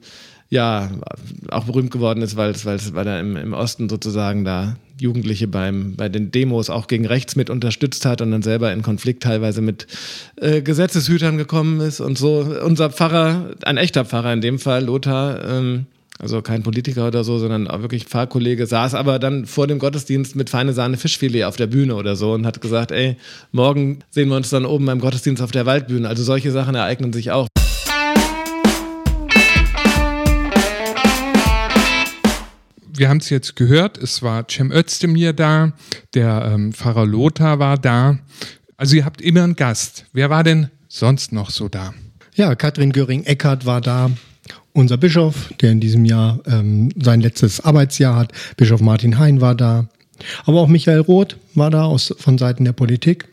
ja 0.48 0.90
auch 1.50 1.64
berühmt 1.64 1.90
geworden 1.90 2.20
ist, 2.20 2.36
weil, 2.36 2.54
weil, 2.64 2.78
weil 2.92 3.06
er 3.06 3.20
im, 3.20 3.36
im 3.36 3.52
Osten 3.54 3.88
sozusagen 3.88 4.44
da 4.44 4.76
Jugendliche 5.00 5.48
beim, 5.48 5.96
bei 5.96 6.08
den 6.08 6.30
Demos 6.30 6.68
auch 6.68 6.88
gegen 6.88 7.06
rechts 7.06 7.36
mit 7.36 7.48
unterstützt 7.48 8.04
hat 8.04 8.20
und 8.20 8.30
dann 8.30 8.42
selber 8.42 8.72
in 8.72 8.82
Konflikt 8.82 9.22
teilweise 9.22 9.62
mit 9.62 9.86
äh, 10.36 10.60
Gesetzeshütern 10.60 11.38
gekommen 11.38 11.80
ist 11.80 12.00
und 12.00 12.18
so. 12.18 12.46
Unser 12.64 12.90
Pfarrer, 12.90 13.52
ein 13.64 13.78
echter 13.78 14.04
Pfarrer 14.04 14.32
in 14.32 14.40
dem 14.42 14.58
Fall, 14.58 14.84
Lothar, 14.84 15.44
ähm, 15.44 15.86
also 16.22 16.40
kein 16.40 16.62
Politiker 16.62 17.08
oder 17.08 17.24
so, 17.24 17.38
sondern 17.38 17.66
auch 17.66 17.82
wirklich 17.82 18.04
Pfarrkollege, 18.04 18.66
saß 18.66 18.94
aber 18.94 19.18
dann 19.18 19.44
vor 19.44 19.66
dem 19.66 19.80
Gottesdienst 19.80 20.36
mit 20.36 20.50
feine 20.50 20.72
Sahne 20.72 20.96
Fischfilet 20.96 21.44
auf 21.44 21.56
der 21.56 21.66
Bühne 21.66 21.96
oder 21.96 22.14
so 22.14 22.32
und 22.32 22.46
hat 22.46 22.60
gesagt, 22.60 22.92
ey, 22.92 23.16
morgen 23.50 23.98
sehen 24.10 24.28
wir 24.28 24.36
uns 24.36 24.48
dann 24.48 24.64
oben 24.64 24.86
beim 24.86 25.00
Gottesdienst 25.00 25.42
auf 25.42 25.50
der 25.50 25.66
Waldbühne. 25.66 26.08
Also 26.08 26.22
solche 26.22 26.52
Sachen 26.52 26.76
ereignen 26.76 27.12
sich 27.12 27.32
auch. 27.32 27.48
wir 32.94 33.08
haben 33.08 33.18
es 33.18 33.30
jetzt 33.30 33.56
gehört, 33.56 33.98
es 33.98 34.22
war 34.22 34.46
Cem 34.48 34.70
Özdemir 34.70 35.32
da, 35.32 35.72
der 36.14 36.52
ähm, 36.52 36.72
Pfarrer 36.72 37.04
Lothar 37.04 37.58
war 37.58 37.76
da. 37.76 38.18
Also 38.76 38.94
ihr 38.94 39.04
habt 39.04 39.20
immer 39.20 39.42
einen 39.42 39.56
Gast. 39.56 40.04
Wer 40.12 40.30
war 40.30 40.44
denn 40.44 40.70
sonst 40.86 41.32
noch 41.32 41.50
so 41.50 41.68
da? 41.68 41.94
Ja, 42.34 42.54
Katrin 42.54 42.92
Göring-Eckardt 42.92 43.66
war 43.66 43.80
da, 43.80 44.10
unser 44.72 44.96
Bischof, 44.96 45.52
der 45.60 45.72
in 45.72 45.80
diesem 45.80 46.04
Jahr 46.04 46.40
ähm, 46.46 46.90
sein 47.00 47.20
letztes 47.20 47.60
Arbeitsjahr 47.60 48.16
hat. 48.16 48.32
Bischof 48.56 48.80
Martin 48.80 49.18
Hein 49.18 49.40
war 49.40 49.54
da. 49.54 49.88
Aber 50.44 50.60
auch 50.60 50.68
Michael 50.68 51.00
Roth 51.00 51.36
war 51.54 51.70
da 51.70 51.84
aus, 51.84 52.14
von 52.18 52.38
Seiten 52.38 52.64
der 52.64 52.72
Politik. 52.72 53.28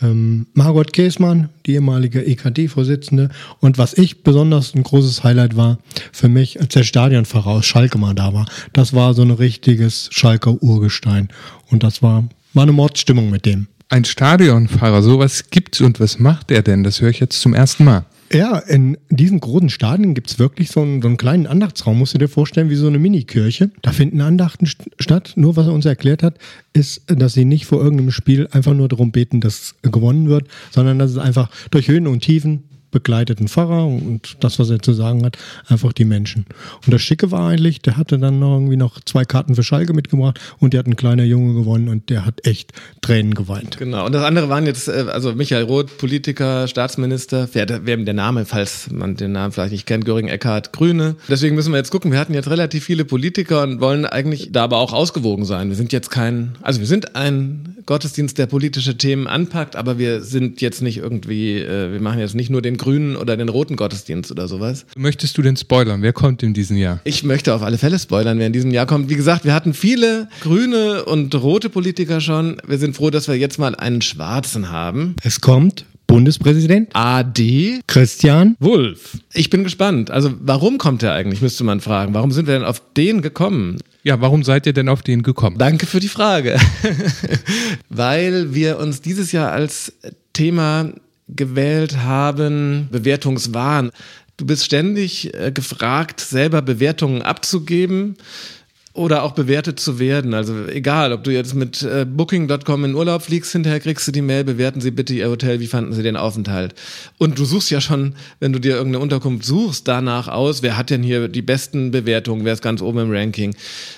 Ähm, 0.00 0.46
Margot 0.54 0.92
Käßmann, 0.92 1.50
die 1.66 1.74
ehemalige 1.74 2.24
EKD-Vorsitzende. 2.26 3.30
Und 3.60 3.78
was 3.78 3.94
ich 3.94 4.22
besonders 4.22 4.74
ein 4.74 4.82
großes 4.82 5.22
Highlight 5.22 5.56
war 5.56 5.78
für 6.12 6.28
mich, 6.28 6.60
als 6.60 6.74
der 6.74 6.82
Stadionfahrer 6.82 7.50
aus 7.50 7.66
Schalke 7.66 7.98
mal 7.98 8.14
da 8.14 8.34
war. 8.34 8.46
Das 8.72 8.92
war 8.92 9.14
so 9.14 9.22
ein 9.22 9.30
richtiges 9.30 10.08
Schalker 10.10 10.62
Urgestein. 10.62 11.28
Und 11.70 11.82
das 11.82 12.02
war, 12.02 12.24
war 12.54 12.62
eine 12.64 12.72
Mordstimmung 12.72 13.30
mit 13.30 13.46
dem. 13.46 13.68
Ein 13.88 14.04
Stadionfahrer, 14.04 15.02
sowas 15.02 15.50
gibt's 15.50 15.80
und 15.80 16.00
was 16.00 16.18
macht 16.18 16.50
er 16.50 16.62
denn? 16.62 16.82
Das 16.82 17.00
höre 17.00 17.10
ich 17.10 17.20
jetzt 17.20 17.40
zum 17.40 17.54
ersten 17.54 17.84
Mal. 17.84 18.06
Ja, 18.32 18.58
in 18.58 18.96
diesen 19.10 19.40
großen 19.40 19.68
Stadien 19.68 20.14
gibt's 20.14 20.38
wirklich 20.38 20.70
so 20.70 20.80
einen, 20.80 21.02
so 21.02 21.08
einen 21.08 21.16
kleinen 21.16 21.46
Andachtsraum, 21.46 21.98
musst 21.98 22.14
du 22.14 22.18
dir 22.18 22.28
vorstellen, 22.28 22.70
wie 22.70 22.76
so 22.76 22.86
eine 22.86 22.98
Mini-Kirche. 22.98 23.70
Da 23.82 23.92
finden 23.92 24.20
Andachten 24.20 24.66
statt. 24.66 25.34
Nur 25.36 25.56
was 25.56 25.66
er 25.66 25.72
uns 25.72 25.84
erklärt 25.84 26.22
hat, 26.22 26.38
ist, 26.72 27.02
dass 27.06 27.34
sie 27.34 27.44
nicht 27.44 27.66
vor 27.66 27.82
irgendeinem 27.82 28.10
Spiel 28.10 28.48
einfach 28.52 28.74
nur 28.74 28.88
darum 28.88 29.12
beten, 29.12 29.40
dass 29.40 29.74
gewonnen 29.82 30.28
wird, 30.28 30.48
sondern 30.70 30.98
dass 30.98 31.10
es 31.10 31.18
einfach 31.18 31.50
durch 31.70 31.88
Höhen 31.88 32.06
und 32.06 32.20
Tiefen 32.20 32.64
begleiteten 32.92 33.48
Pfarrer 33.48 33.86
und 33.86 34.36
das, 34.40 34.58
was 34.58 34.70
er 34.70 34.80
zu 34.80 34.92
sagen 34.92 35.24
hat, 35.24 35.36
einfach 35.66 35.92
die 35.92 36.04
Menschen. 36.04 36.46
Und 36.84 36.92
das 36.94 37.02
Schicke 37.02 37.32
war 37.32 37.48
eigentlich, 37.48 37.82
der 37.82 37.96
hatte 37.96 38.18
dann 38.18 38.38
noch 38.38 38.54
irgendwie 38.54 38.76
noch 38.76 39.00
zwei 39.00 39.24
Karten 39.24 39.56
für 39.56 39.64
Schalke 39.64 39.92
mitgebracht 39.92 40.38
und 40.60 40.72
der 40.72 40.78
hat 40.80 40.86
ein 40.86 40.96
kleiner 40.96 41.24
Junge 41.24 41.54
gewonnen 41.54 41.88
und 41.88 42.10
der 42.10 42.24
hat 42.24 42.46
echt 42.46 42.72
Tränen 43.00 43.34
geweint. 43.34 43.78
Genau. 43.78 44.06
Und 44.06 44.12
das 44.12 44.22
andere 44.22 44.48
waren 44.48 44.66
jetzt, 44.66 44.88
äh, 44.88 45.06
also 45.10 45.34
Michael 45.34 45.64
Roth, 45.64 45.98
Politiker, 45.98 46.68
Staatsminister, 46.68 47.48
wer, 47.52 47.66
wer 47.84 47.96
der 47.96 48.14
Name, 48.14 48.44
falls 48.44 48.90
man 48.90 49.16
den 49.16 49.32
Namen 49.32 49.52
vielleicht 49.52 49.72
nicht 49.72 49.86
kennt, 49.86 50.04
Göring 50.04 50.28
Eckhardt, 50.28 50.72
Grüne. 50.72 51.16
Deswegen 51.28 51.56
müssen 51.56 51.72
wir 51.72 51.78
jetzt 51.78 51.90
gucken, 51.90 52.12
wir 52.12 52.18
hatten 52.18 52.34
jetzt 52.34 52.50
relativ 52.50 52.84
viele 52.84 53.04
Politiker 53.04 53.62
und 53.62 53.80
wollen 53.80 54.04
eigentlich 54.06 54.52
da 54.52 54.64
aber 54.64 54.76
auch 54.76 54.92
ausgewogen 54.92 55.44
sein. 55.44 55.68
Wir 55.68 55.76
sind 55.76 55.92
jetzt 55.92 56.10
kein, 56.10 56.52
also 56.60 56.80
wir 56.80 56.86
sind 56.86 57.16
ein 57.16 57.76
Gottesdienst, 57.86 58.38
der 58.38 58.46
politische 58.46 58.96
Themen 58.96 59.26
anpackt, 59.26 59.76
aber 59.76 59.98
wir 59.98 60.22
sind 60.22 60.60
jetzt 60.60 60.82
nicht 60.82 60.98
irgendwie, 60.98 61.58
äh, 61.58 61.92
wir 61.92 62.00
machen 62.00 62.20
jetzt 62.20 62.34
nicht 62.34 62.50
nur 62.50 62.62
den 62.62 62.76
grünen 62.82 63.16
oder 63.16 63.36
den 63.36 63.48
roten 63.48 63.76
Gottesdienst 63.76 64.30
oder 64.30 64.48
sowas. 64.48 64.84
Möchtest 64.96 65.38
du 65.38 65.42
denn 65.42 65.56
spoilern? 65.56 66.02
Wer 66.02 66.12
kommt 66.12 66.42
in 66.42 66.52
diesem 66.52 66.76
Jahr? 66.76 67.00
Ich 67.04 67.24
möchte 67.24 67.54
auf 67.54 67.62
alle 67.62 67.78
Fälle 67.78 67.98
spoilern, 67.98 68.38
wer 68.38 68.46
in 68.46 68.52
diesem 68.52 68.70
Jahr 68.70 68.86
kommt. 68.86 69.08
Wie 69.08 69.16
gesagt, 69.16 69.44
wir 69.44 69.54
hatten 69.54 69.72
viele 69.72 70.28
grüne 70.40 71.04
und 71.04 71.34
rote 71.34 71.70
Politiker 71.70 72.20
schon. 72.20 72.56
Wir 72.66 72.78
sind 72.78 72.96
froh, 72.96 73.08
dass 73.08 73.28
wir 73.28 73.36
jetzt 73.36 73.58
mal 73.58 73.74
einen 73.74 74.02
schwarzen 74.02 74.70
haben. 74.70 75.16
Es 75.22 75.40
kommt 75.40 75.86
Bundespräsident 76.12 76.90
AD 76.92 77.80
Christian 77.86 78.54
Wulff. 78.60 79.16
Ich 79.32 79.48
bin 79.48 79.64
gespannt. 79.64 80.10
Also 80.10 80.34
warum 80.40 80.76
kommt 80.76 81.02
er 81.02 81.14
eigentlich, 81.14 81.40
müsste 81.40 81.64
man 81.64 81.80
fragen. 81.80 82.12
Warum 82.12 82.32
sind 82.32 82.46
wir 82.46 82.52
denn 82.52 82.64
auf 82.64 82.82
den 82.94 83.22
gekommen? 83.22 83.78
Ja, 84.02 84.20
warum 84.20 84.42
seid 84.42 84.66
ihr 84.66 84.74
denn 84.74 84.90
auf 84.90 85.00
den 85.00 85.22
gekommen? 85.22 85.56
Danke 85.56 85.86
für 85.86 86.00
die 86.00 86.08
Frage. 86.08 86.58
Weil 87.88 88.54
wir 88.54 88.78
uns 88.78 89.00
dieses 89.00 89.32
Jahr 89.32 89.52
als 89.52 89.94
Thema 90.34 90.92
gewählt 91.28 91.98
haben, 91.98 92.88
Bewertungswahn. 92.90 93.90
Du 94.36 94.46
bist 94.46 94.64
ständig 94.64 95.34
äh, 95.34 95.52
gefragt, 95.52 96.20
selber 96.20 96.62
Bewertungen 96.62 97.22
abzugeben. 97.22 98.16
Oder 98.94 99.22
auch 99.22 99.32
bewertet 99.32 99.80
zu 99.80 99.98
werden. 99.98 100.34
Also 100.34 100.66
egal, 100.66 101.12
ob 101.12 101.24
du 101.24 101.30
jetzt 101.30 101.54
mit 101.54 101.82
äh, 101.82 102.04
Booking.com 102.04 102.84
in 102.84 102.94
Urlaub 102.94 103.22
fliegst, 103.22 103.52
hinterher 103.52 103.80
kriegst 103.80 104.06
du 104.06 104.12
die 104.12 104.20
Mail, 104.20 104.44
bewerten 104.44 104.82
Sie 104.82 104.90
bitte 104.90 105.14
Ihr 105.14 105.30
Hotel, 105.30 105.60
wie 105.60 105.66
fanden 105.66 105.94
Sie 105.94 106.02
den 106.02 106.16
Aufenthalt? 106.16 106.74
Und 107.16 107.38
du 107.38 107.46
suchst 107.46 107.70
ja 107.70 107.80
schon, 107.80 108.14
wenn 108.38 108.52
du 108.52 108.58
dir 108.58 108.76
irgendeine 108.76 109.02
Unterkunft 109.02 109.46
suchst, 109.46 109.88
danach 109.88 110.28
aus, 110.28 110.62
wer 110.62 110.76
hat 110.76 110.90
denn 110.90 111.02
hier 111.02 111.28
die 111.28 111.40
besten 111.40 111.90
Bewertungen, 111.90 112.44
wer 112.44 112.52
ist 112.52 112.62
ganz 112.62 112.82
oben 112.82 112.98
im 112.98 113.10
Ranking. 113.10 113.54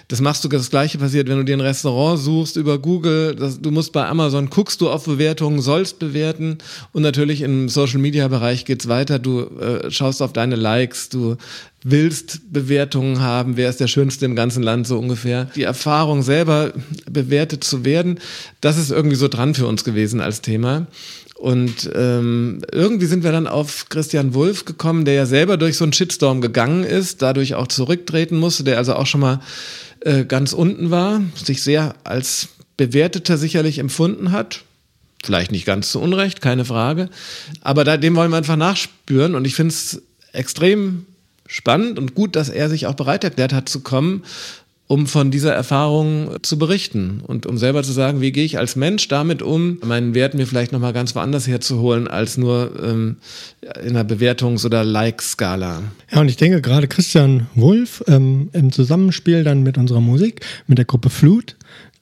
Das 0.06 0.20
machst 0.20 0.44
du, 0.44 0.48
das 0.48 0.70
gleiche 0.70 0.98
passiert, 0.98 1.28
wenn 1.28 1.38
du 1.38 1.44
dir 1.44 1.56
ein 1.56 1.60
Restaurant 1.60 2.20
suchst 2.20 2.56
über 2.56 2.78
Google, 2.78 3.34
das, 3.34 3.60
du 3.60 3.72
musst 3.72 3.92
bei 3.92 4.06
Amazon, 4.06 4.48
guckst 4.48 4.80
du 4.80 4.90
auf 4.90 5.06
Bewertungen, 5.06 5.60
sollst 5.60 5.98
bewerten 5.98 6.58
und 6.92 7.02
natürlich 7.02 7.40
im 7.40 7.68
Social-Media-Bereich 7.68 8.64
geht's 8.64 8.86
weiter, 8.86 9.18
du 9.18 9.40
äh, 9.40 9.90
schaust 9.90 10.22
auf 10.22 10.32
deine 10.32 10.54
Likes, 10.54 11.08
du 11.08 11.36
willst 11.84 12.52
Bewertungen 12.52 13.20
haben, 13.20 13.56
wer 13.56 13.68
ist 13.68 13.78
der 13.78 13.88
Schönste 13.88 14.24
im 14.24 14.34
ganzen 14.34 14.62
Land 14.62 14.86
so 14.86 14.98
ungefähr. 14.98 15.50
Die 15.54 15.62
Erfahrung 15.62 16.22
selber 16.22 16.72
bewertet 17.08 17.62
zu 17.62 17.84
werden, 17.84 18.18
das 18.60 18.78
ist 18.78 18.90
irgendwie 18.90 19.16
so 19.16 19.28
dran 19.28 19.54
für 19.54 19.66
uns 19.66 19.84
gewesen 19.84 20.20
als 20.20 20.40
Thema. 20.40 20.86
Und 21.34 21.90
ähm, 21.94 22.62
irgendwie 22.72 23.04
sind 23.04 23.22
wir 23.22 23.32
dann 23.32 23.46
auf 23.46 23.90
Christian 23.90 24.32
Wulff 24.32 24.64
gekommen, 24.64 25.04
der 25.04 25.14
ja 25.14 25.26
selber 25.26 25.58
durch 25.58 25.76
so 25.76 25.84
einen 25.84 25.92
Shitstorm 25.92 26.40
gegangen 26.40 26.84
ist, 26.84 27.20
dadurch 27.20 27.54
auch 27.54 27.66
zurücktreten 27.66 28.38
musste, 28.38 28.64
der 28.64 28.78
also 28.78 28.94
auch 28.94 29.06
schon 29.06 29.20
mal 29.20 29.40
äh, 30.00 30.24
ganz 30.24 30.54
unten 30.54 30.90
war, 30.90 31.20
sich 31.34 31.62
sehr 31.62 31.96
als 32.04 32.48
Bewerteter 32.78 33.36
sicherlich 33.36 33.78
empfunden 33.78 34.32
hat. 34.32 34.62
Vielleicht 35.22 35.52
nicht 35.52 35.66
ganz 35.66 35.90
zu 35.90 36.00
Unrecht, 36.00 36.40
keine 36.40 36.64
Frage. 36.64 37.10
Aber 37.60 37.84
da, 37.84 37.98
dem 37.98 38.16
wollen 38.16 38.30
wir 38.30 38.38
einfach 38.38 38.56
nachspüren. 38.56 39.34
Und 39.34 39.46
ich 39.46 39.54
finde 39.54 39.74
es 39.74 40.02
extrem 40.32 41.04
spannend 41.46 41.98
und 41.98 42.14
gut, 42.14 42.36
dass 42.36 42.48
er 42.48 42.68
sich 42.68 42.86
auch 42.86 42.94
bereit 42.94 43.24
erklärt 43.24 43.52
hat 43.52 43.68
zu 43.68 43.80
kommen, 43.80 44.22
um 44.86 45.06
von 45.06 45.30
dieser 45.30 45.54
Erfahrung 45.54 46.36
zu 46.42 46.58
berichten 46.58 47.22
und 47.26 47.46
um 47.46 47.56
selber 47.56 47.82
zu 47.82 47.92
sagen, 47.92 48.20
wie 48.20 48.32
gehe 48.32 48.44
ich 48.44 48.58
als 48.58 48.76
Mensch 48.76 49.08
damit 49.08 49.40
um, 49.40 49.78
meinen 49.82 50.14
Wert 50.14 50.34
mir 50.34 50.46
vielleicht 50.46 50.72
nochmal 50.72 50.92
ganz 50.92 51.14
woanders 51.14 51.46
herzuholen, 51.46 52.06
als 52.06 52.36
nur 52.36 52.72
ähm, 52.82 53.16
in 53.82 53.96
einer 53.96 54.04
Bewertungs- 54.04 54.66
oder 54.66 54.84
Like-Skala. 54.84 55.82
Ja, 56.12 56.20
und 56.20 56.28
ich 56.28 56.36
denke 56.36 56.60
gerade 56.60 56.86
Christian 56.86 57.46
Wulff 57.54 58.04
ähm, 58.08 58.50
im 58.52 58.72
Zusammenspiel 58.72 59.42
dann 59.42 59.62
mit 59.62 59.78
unserer 59.78 60.02
Musik, 60.02 60.44
mit 60.66 60.76
der 60.76 60.84
Gruppe 60.84 61.08
Flut, 61.08 61.56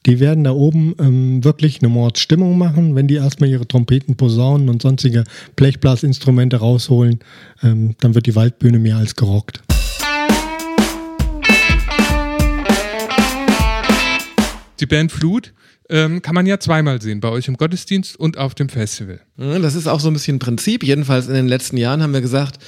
die 0.06 0.18
werden 0.18 0.42
da 0.42 0.50
oben 0.50 0.94
ähm, 0.98 1.44
wirklich 1.44 1.80
eine 1.80 1.88
Mordstimmung 1.88 2.58
machen, 2.58 2.96
wenn 2.96 3.06
die 3.06 3.14
erstmal 3.14 3.48
ihre 3.48 3.68
Trompeten, 3.68 4.16
Posaunen 4.16 4.68
und 4.68 4.82
sonstige 4.82 5.24
Blechblasinstrumente 5.54 6.56
rausholen, 6.56 7.20
ähm, 7.62 7.94
dann 8.00 8.14
wird 8.14 8.26
die 8.26 8.34
Waldbühne 8.34 8.78
mehr 8.78 8.96
als 8.96 9.14
gerockt. 9.14 9.62
Die 14.80 14.86
Band 14.86 15.12
Flut 15.12 15.52
ähm, 15.88 16.22
kann 16.22 16.34
man 16.34 16.46
ja 16.46 16.58
zweimal 16.58 17.00
sehen, 17.00 17.20
bei 17.20 17.28
euch 17.28 17.46
im 17.46 17.56
Gottesdienst 17.56 18.18
und 18.18 18.38
auf 18.38 18.54
dem 18.56 18.68
Festival. 18.68 19.20
Das 19.36 19.76
ist 19.76 19.86
auch 19.86 20.00
so 20.00 20.08
ein 20.08 20.14
bisschen 20.14 20.36
ein 20.36 20.40
Prinzip. 20.40 20.82
Jedenfalls 20.82 21.28
in 21.28 21.34
den 21.34 21.46
letzten 21.46 21.76
Jahren 21.76 22.02
haben 22.02 22.12
wir 22.12 22.20
gesagt, 22.20 22.58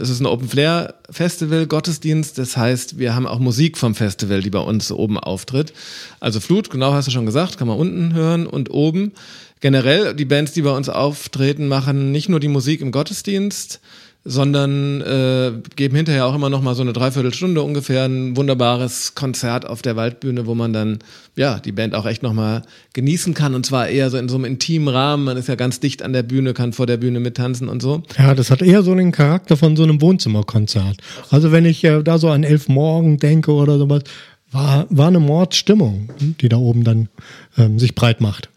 es 0.00 0.10
ist 0.10 0.20
ein 0.20 0.26
Open 0.26 0.48
Flair 0.48 0.94
Festival, 1.10 1.66
Gottesdienst. 1.66 2.38
Das 2.38 2.56
heißt, 2.56 2.98
wir 2.98 3.14
haben 3.14 3.26
auch 3.26 3.38
Musik 3.38 3.78
vom 3.78 3.94
Festival, 3.94 4.42
die 4.42 4.50
bei 4.50 4.58
uns 4.58 4.90
oben 4.90 5.18
auftritt. 5.18 5.72
Also 6.18 6.40
Flut, 6.40 6.70
genau 6.70 6.92
hast 6.92 7.06
du 7.06 7.12
schon 7.12 7.26
gesagt, 7.26 7.56
kann 7.56 7.68
man 7.68 7.78
unten 7.78 8.12
hören 8.12 8.46
und 8.46 8.70
oben. 8.70 9.12
Generell, 9.60 10.14
die 10.14 10.24
Bands, 10.24 10.52
die 10.52 10.62
bei 10.62 10.74
uns 10.74 10.88
auftreten, 10.88 11.68
machen 11.68 12.12
nicht 12.12 12.28
nur 12.28 12.40
die 12.40 12.48
Musik 12.48 12.80
im 12.80 12.92
Gottesdienst, 12.92 13.80
sondern 14.24 15.00
äh, 15.00 15.52
geben 15.76 15.96
hinterher 15.96 16.26
auch 16.26 16.34
immer 16.34 16.50
noch 16.50 16.60
mal 16.60 16.74
so 16.74 16.82
eine 16.82 16.92
Dreiviertelstunde 16.92 17.62
ungefähr 17.62 18.04
ein 18.04 18.36
wunderbares 18.36 19.14
Konzert 19.14 19.66
auf 19.66 19.80
der 19.80 19.96
Waldbühne, 19.96 20.46
wo 20.46 20.54
man 20.54 20.72
dann 20.72 20.98
ja 21.36 21.58
die 21.58 21.72
Band 21.72 21.94
auch 21.94 22.04
echt 22.04 22.22
noch 22.22 22.34
mal 22.34 22.62
genießen 22.92 23.32
kann 23.32 23.54
und 23.54 23.64
zwar 23.64 23.88
eher 23.88 24.10
so 24.10 24.18
in 24.18 24.28
so 24.28 24.36
einem 24.36 24.44
intimen 24.44 24.88
Rahmen. 24.88 25.24
Man 25.24 25.38
ist 25.38 25.48
ja 25.48 25.54
ganz 25.54 25.80
dicht 25.80 26.02
an 26.02 26.12
der 26.12 26.22
Bühne, 26.22 26.52
kann 26.52 26.74
vor 26.74 26.86
der 26.86 26.98
Bühne 26.98 27.18
mittanzen 27.18 27.68
und 27.68 27.80
so. 27.80 28.02
Ja, 28.18 28.34
das 28.34 28.50
hat 28.50 28.60
eher 28.60 28.82
so 28.82 28.94
den 28.94 29.12
Charakter 29.12 29.56
von 29.56 29.74
so 29.76 29.84
einem 29.84 30.02
Wohnzimmerkonzert. 30.02 30.98
Also 31.30 31.50
wenn 31.50 31.64
ich 31.64 31.82
äh, 31.84 32.02
da 32.02 32.18
so 32.18 32.28
an 32.28 32.44
elf 32.44 32.68
Morgen 32.68 33.18
denke 33.18 33.52
oder 33.52 33.78
sowas, 33.78 34.02
war, 34.52 34.86
war 34.90 35.08
eine 35.08 35.20
Mordstimmung, 35.20 36.10
die 36.18 36.48
da 36.48 36.56
oben 36.56 36.84
dann 36.84 37.08
ähm, 37.56 37.78
sich 37.78 37.94
breit 37.94 38.20
macht. 38.20 38.50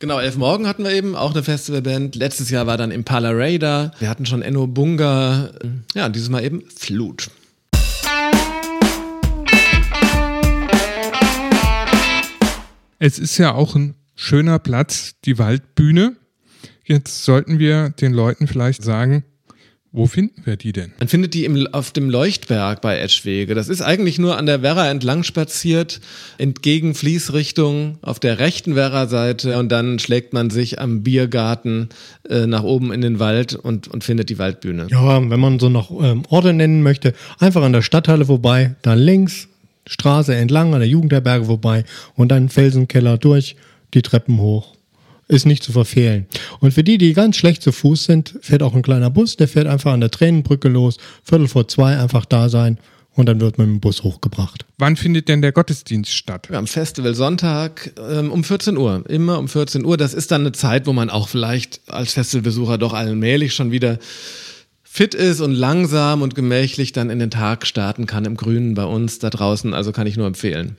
Genau, 0.00 0.20
Elf 0.20 0.36
Morgen 0.36 0.68
hatten 0.68 0.84
wir 0.84 0.92
eben, 0.92 1.16
auch 1.16 1.32
eine 1.32 1.42
Festivalband. 1.42 2.14
Letztes 2.14 2.50
Jahr 2.50 2.68
war 2.68 2.76
dann 2.76 2.92
Impala 2.92 3.30
Ray 3.30 3.58
da. 3.58 3.90
Wir 3.98 4.08
hatten 4.08 4.26
schon 4.26 4.42
Enno 4.42 4.68
Bunga. 4.68 5.50
Ja, 5.92 6.08
dieses 6.08 6.28
Mal 6.28 6.44
eben 6.44 6.62
Flut. 6.70 7.28
Es 13.00 13.18
ist 13.18 13.38
ja 13.38 13.54
auch 13.54 13.74
ein 13.74 13.96
schöner 14.14 14.60
Platz, 14.60 15.16
die 15.24 15.36
Waldbühne. 15.36 16.14
Jetzt 16.84 17.24
sollten 17.24 17.58
wir 17.58 17.90
den 17.90 18.12
Leuten 18.12 18.46
vielleicht 18.46 18.84
sagen, 18.84 19.24
wo 19.98 20.06
finden 20.06 20.42
wir 20.44 20.56
die 20.56 20.70
denn? 20.70 20.92
Man 21.00 21.08
findet 21.08 21.34
die 21.34 21.44
im, 21.44 21.66
auf 21.72 21.90
dem 21.90 22.08
Leuchtberg 22.08 22.80
bei 22.80 22.98
Eschwege. 23.00 23.56
Das 23.56 23.68
ist 23.68 23.82
eigentlich 23.82 24.20
nur 24.20 24.38
an 24.38 24.46
der 24.46 24.62
Werra 24.62 24.88
entlang 24.88 25.24
spaziert, 25.24 26.00
entgegen 26.38 26.94
Fließrichtung 26.94 27.98
auf 28.00 28.20
der 28.20 28.38
rechten 28.38 28.76
Werra-Seite 28.76 29.58
und 29.58 29.70
dann 29.70 29.98
schlägt 29.98 30.32
man 30.32 30.50
sich 30.50 30.80
am 30.80 31.02
Biergarten 31.02 31.88
äh, 32.30 32.46
nach 32.46 32.62
oben 32.62 32.92
in 32.92 33.00
den 33.00 33.18
Wald 33.18 33.56
und, 33.56 33.88
und 33.88 34.04
findet 34.04 34.30
die 34.30 34.38
Waldbühne. 34.38 34.86
Ja, 34.88 35.28
wenn 35.28 35.40
man 35.40 35.58
so 35.58 35.68
noch 35.68 35.90
ähm, 36.00 36.22
Orte 36.28 36.52
nennen 36.52 36.82
möchte, 36.84 37.12
einfach 37.40 37.62
an 37.62 37.72
der 37.72 37.82
Stadthalle 37.82 38.26
vorbei, 38.26 38.76
dann 38.82 39.00
links, 39.00 39.48
Straße 39.88 40.32
entlang, 40.32 40.74
an 40.74 40.80
der 40.80 40.88
Jugendherberge 40.88 41.46
vorbei 41.46 41.84
und 42.14 42.28
dann 42.28 42.50
Felsenkeller 42.50 43.18
durch, 43.18 43.56
die 43.94 44.02
Treppen 44.02 44.38
hoch 44.38 44.77
ist 45.28 45.46
nicht 45.46 45.62
zu 45.62 45.72
verfehlen. 45.72 46.26
Und 46.60 46.72
für 46.72 46.82
die, 46.82 46.98
die 46.98 47.12
ganz 47.12 47.36
schlecht 47.36 47.62
zu 47.62 47.70
Fuß 47.70 48.04
sind, 48.04 48.34
fährt 48.40 48.62
auch 48.62 48.74
ein 48.74 48.82
kleiner 48.82 49.10
Bus, 49.10 49.36
der 49.36 49.48
fährt 49.48 49.66
einfach 49.66 49.92
an 49.92 50.00
der 50.00 50.10
Tränenbrücke 50.10 50.68
los, 50.68 50.96
Viertel 51.22 51.48
vor 51.48 51.68
zwei 51.68 51.98
einfach 51.98 52.24
da 52.24 52.48
sein 52.48 52.78
und 53.18 53.26
dann 53.26 53.40
wird 53.40 53.58
man 53.58 53.66
mit 53.66 53.76
dem 53.76 53.80
Bus 53.80 54.04
hochgebracht. 54.04 54.64
Wann 54.78 54.96
findet 54.96 55.28
denn 55.28 55.42
der 55.42 55.52
Gottesdienst 55.52 56.12
statt? 56.12 56.48
Am 56.52 56.66
Festival 56.66 57.14
Sonntag 57.14 57.92
ähm, 58.10 58.30
um 58.30 58.44
14 58.44 58.76
Uhr, 58.76 59.04
immer 59.08 59.38
um 59.38 59.48
14 59.48 59.84
Uhr. 59.84 59.96
Das 59.96 60.14
ist 60.14 60.30
dann 60.30 60.42
eine 60.42 60.52
Zeit, 60.52 60.86
wo 60.86 60.92
man 60.92 61.10
auch 61.10 61.28
vielleicht 61.28 61.80
als 61.88 62.14
Festivalbesucher 62.14 62.78
doch 62.78 62.94
allmählich 62.94 63.54
schon 63.54 63.72
wieder 63.72 63.98
fit 64.84 65.14
ist 65.14 65.40
und 65.40 65.52
langsam 65.52 66.22
und 66.22 66.34
gemächlich 66.34 66.92
dann 66.92 67.10
in 67.10 67.18
den 67.18 67.30
Tag 67.30 67.66
starten 67.66 68.06
kann 68.06 68.24
im 68.24 68.36
Grünen 68.36 68.74
bei 68.74 68.84
uns 68.84 69.18
da 69.18 69.30
draußen. 69.30 69.74
Also 69.74 69.92
kann 69.92 70.06
ich 70.06 70.16
nur 70.16 70.26
empfehlen. 70.26 70.76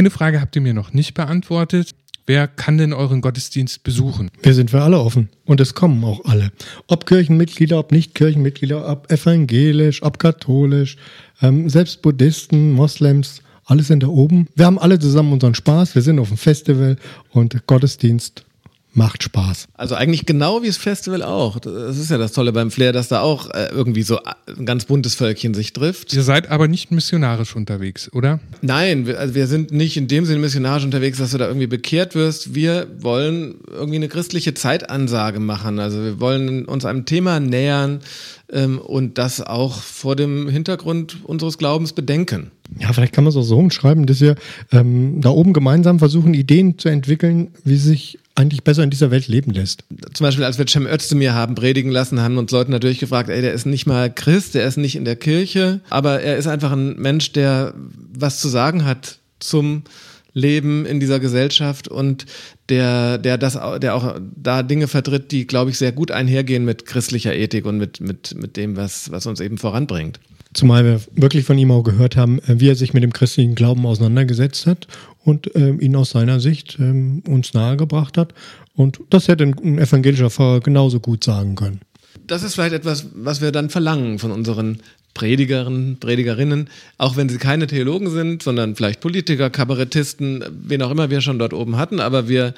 Eine 0.00 0.08
Frage 0.08 0.40
habt 0.40 0.56
ihr 0.56 0.62
mir 0.62 0.72
noch 0.72 0.94
nicht 0.94 1.12
beantwortet. 1.12 1.90
Wer 2.24 2.48
kann 2.48 2.78
denn 2.78 2.94
euren 2.94 3.20
Gottesdienst 3.20 3.82
besuchen? 3.82 4.30
Wir 4.42 4.54
sind 4.54 4.70
für 4.70 4.80
alle 4.80 4.98
offen 4.98 5.28
und 5.44 5.60
es 5.60 5.74
kommen 5.74 6.02
auch 6.04 6.24
alle. 6.24 6.52
Ob 6.86 7.04
Kirchenmitglieder, 7.04 7.78
ob 7.78 7.92
nicht 7.92 8.14
Kirchenmitglieder, 8.14 8.88
ob 8.88 9.12
evangelisch, 9.12 10.02
ob 10.02 10.18
katholisch, 10.18 10.96
ähm, 11.42 11.68
selbst 11.68 12.00
Buddhisten, 12.00 12.72
Moslems, 12.72 13.42
alle 13.66 13.82
sind 13.82 14.02
da 14.02 14.06
oben. 14.06 14.48
Wir 14.54 14.64
haben 14.64 14.78
alle 14.78 14.98
zusammen 14.98 15.34
unseren 15.34 15.54
Spaß. 15.54 15.94
Wir 15.94 16.00
sind 16.00 16.18
auf 16.18 16.28
dem 16.28 16.38
Festival 16.38 16.96
und 17.32 17.66
Gottesdienst 17.66 18.46
macht 18.92 19.22
Spaß. 19.22 19.68
Also 19.74 19.94
eigentlich 19.94 20.26
genau 20.26 20.62
wie 20.62 20.66
das 20.66 20.76
Festival 20.76 21.22
auch. 21.22 21.58
Das 21.60 21.96
ist 21.96 22.10
ja 22.10 22.18
das 22.18 22.32
Tolle 22.32 22.52
beim 22.52 22.70
Flair, 22.70 22.92
dass 22.92 23.08
da 23.08 23.20
auch 23.20 23.50
äh, 23.50 23.68
irgendwie 23.70 24.02
so 24.02 24.18
ein 24.58 24.66
ganz 24.66 24.84
buntes 24.84 25.14
Völkchen 25.14 25.54
sich 25.54 25.72
trifft. 25.72 26.12
Ihr 26.12 26.22
seid 26.22 26.50
aber 26.50 26.68
nicht 26.68 26.90
missionarisch 26.90 27.54
unterwegs, 27.54 28.12
oder? 28.12 28.40
Nein, 28.62 29.06
wir, 29.06 29.18
also 29.18 29.34
wir 29.34 29.46
sind 29.46 29.70
nicht 29.70 29.96
in 29.96 30.08
dem 30.08 30.24
Sinne 30.24 30.40
missionarisch 30.40 30.84
unterwegs, 30.84 31.18
dass 31.18 31.30
du 31.30 31.38
da 31.38 31.46
irgendwie 31.46 31.68
bekehrt 31.68 32.14
wirst. 32.14 32.54
Wir 32.54 32.88
wollen 32.98 33.56
irgendwie 33.70 33.96
eine 33.96 34.08
christliche 34.08 34.54
Zeitansage 34.54 35.40
machen. 35.40 35.78
Also 35.78 36.02
wir 36.02 36.20
wollen 36.20 36.64
uns 36.64 36.84
einem 36.84 37.04
Thema 37.04 37.38
nähern 37.38 38.00
ähm, 38.52 38.78
und 38.78 39.18
das 39.18 39.40
auch 39.40 39.80
vor 39.80 40.16
dem 40.16 40.48
Hintergrund 40.48 41.18
unseres 41.24 41.58
Glaubens 41.58 41.92
bedenken. 41.92 42.50
Ja, 42.78 42.92
vielleicht 42.92 43.12
kann 43.12 43.24
man 43.24 43.30
es 43.30 43.36
auch 43.36 43.42
so 43.42 43.58
umschreiben, 43.58 44.06
dass 44.06 44.20
wir 44.20 44.36
ähm, 44.72 45.20
da 45.20 45.30
oben 45.30 45.52
gemeinsam 45.52 45.98
versuchen, 45.98 46.34
Ideen 46.34 46.78
zu 46.78 46.88
entwickeln, 46.88 47.48
wie 47.64 47.76
sich 47.76 48.18
eigentlich 48.34 48.64
besser 48.64 48.82
in 48.82 48.90
dieser 48.90 49.10
Welt 49.10 49.28
leben 49.28 49.50
lässt. 49.50 49.84
Zum 50.14 50.24
Beispiel, 50.24 50.44
als 50.44 50.56
wir 50.58 50.66
Cem 50.66 50.86
Özdemir 50.86 51.34
haben 51.34 51.54
predigen 51.54 51.90
lassen, 51.90 52.20
haben 52.20 52.38
uns 52.38 52.52
Leute 52.52 52.70
natürlich 52.70 53.00
gefragt, 53.00 53.28
ey, 53.28 53.42
der 53.42 53.52
ist 53.52 53.66
nicht 53.66 53.86
mal 53.86 54.12
Christ, 54.12 54.54
der 54.54 54.66
ist 54.66 54.78
nicht 54.78 54.96
in 54.96 55.04
der 55.04 55.16
Kirche, 55.16 55.80
aber 55.90 56.20
er 56.20 56.36
ist 56.36 56.46
einfach 56.46 56.72
ein 56.72 56.96
Mensch, 56.96 57.32
der 57.32 57.74
was 58.14 58.40
zu 58.40 58.48
sagen 58.48 58.84
hat 58.84 59.18
zum 59.40 59.82
Leben 60.32 60.86
in 60.86 61.00
dieser 61.00 61.20
Gesellschaft 61.20 61.88
und 61.88 62.26
der, 62.68 63.18
der 63.18 63.38
das, 63.38 63.58
der 63.80 63.94
auch 63.94 64.18
da 64.36 64.62
Dinge 64.62 64.88
vertritt, 64.88 65.32
die, 65.32 65.46
glaube 65.46 65.70
ich, 65.70 65.78
sehr 65.78 65.92
gut 65.92 66.10
einhergehen 66.10 66.64
mit 66.64 66.86
christlicher 66.86 67.34
Ethik 67.34 67.66
und 67.66 67.78
mit, 67.78 68.00
mit, 68.00 68.34
mit 68.36 68.56
dem, 68.56 68.76
was, 68.76 69.10
was 69.10 69.26
uns 69.26 69.40
eben 69.40 69.58
voranbringt. 69.58 70.20
Zumal 70.52 70.84
wir 70.84 71.00
wirklich 71.14 71.44
von 71.44 71.56
ihm 71.58 71.70
auch 71.70 71.82
gehört 71.84 72.16
haben, 72.16 72.40
äh, 72.40 72.58
wie 72.58 72.68
er 72.68 72.74
sich 72.74 72.92
mit 72.92 73.02
dem 73.02 73.12
christlichen 73.12 73.54
Glauben 73.54 73.86
auseinandergesetzt 73.86 74.66
hat 74.66 74.88
und 75.24 75.54
äh, 75.54 75.70
ihn 75.74 75.94
aus 75.94 76.10
seiner 76.10 76.40
Sicht 76.40 76.78
äh, 76.80 76.90
uns 77.28 77.54
nahegebracht 77.54 78.18
hat. 78.18 78.34
Und 78.74 79.00
das 79.10 79.28
hätte 79.28 79.44
ein 79.44 79.78
evangelischer 79.78 80.30
Pfarrer 80.30 80.60
genauso 80.60 80.98
gut 80.98 81.22
sagen 81.22 81.54
können. 81.54 81.80
Das 82.26 82.42
ist 82.42 82.54
vielleicht 82.54 82.74
etwas, 82.74 83.06
was 83.14 83.40
wir 83.40 83.52
dann 83.52 83.70
verlangen 83.70 84.18
von 84.18 84.30
unseren 84.30 84.78
Predigerinnen, 85.14 85.98
Predigerinnen, 85.98 86.68
auch 86.98 87.16
wenn 87.16 87.28
sie 87.28 87.38
keine 87.38 87.66
Theologen 87.66 88.10
sind, 88.10 88.42
sondern 88.42 88.76
vielleicht 88.76 89.00
Politiker, 89.00 89.50
Kabarettisten, 89.50 90.44
wen 90.50 90.82
auch 90.82 90.90
immer 90.90 91.10
wir 91.10 91.20
schon 91.20 91.38
dort 91.38 91.52
oben 91.52 91.76
hatten, 91.76 92.00
aber 92.00 92.28
wir 92.28 92.54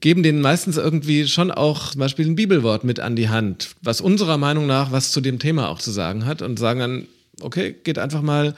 geben 0.00 0.22
denen 0.22 0.40
meistens 0.40 0.76
irgendwie 0.76 1.28
schon 1.28 1.50
auch 1.50 1.90
zum 1.90 1.98
Beispiel 1.98 2.26
ein 2.26 2.36
Bibelwort 2.36 2.84
mit 2.84 3.00
an 3.00 3.16
die 3.16 3.28
Hand, 3.28 3.70
was 3.82 4.00
unserer 4.00 4.38
Meinung 4.38 4.66
nach 4.66 4.92
was 4.92 5.12
zu 5.12 5.20
dem 5.20 5.38
Thema 5.38 5.68
auch 5.68 5.78
zu 5.78 5.90
sagen 5.90 6.24
hat 6.24 6.42
und 6.42 6.58
sagen 6.58 6.80
dann, 6.80 7.06
okay, 7.40 7.74
geht 7.84 7.98
einfach 7.98 8.22
mal 8.22 8.54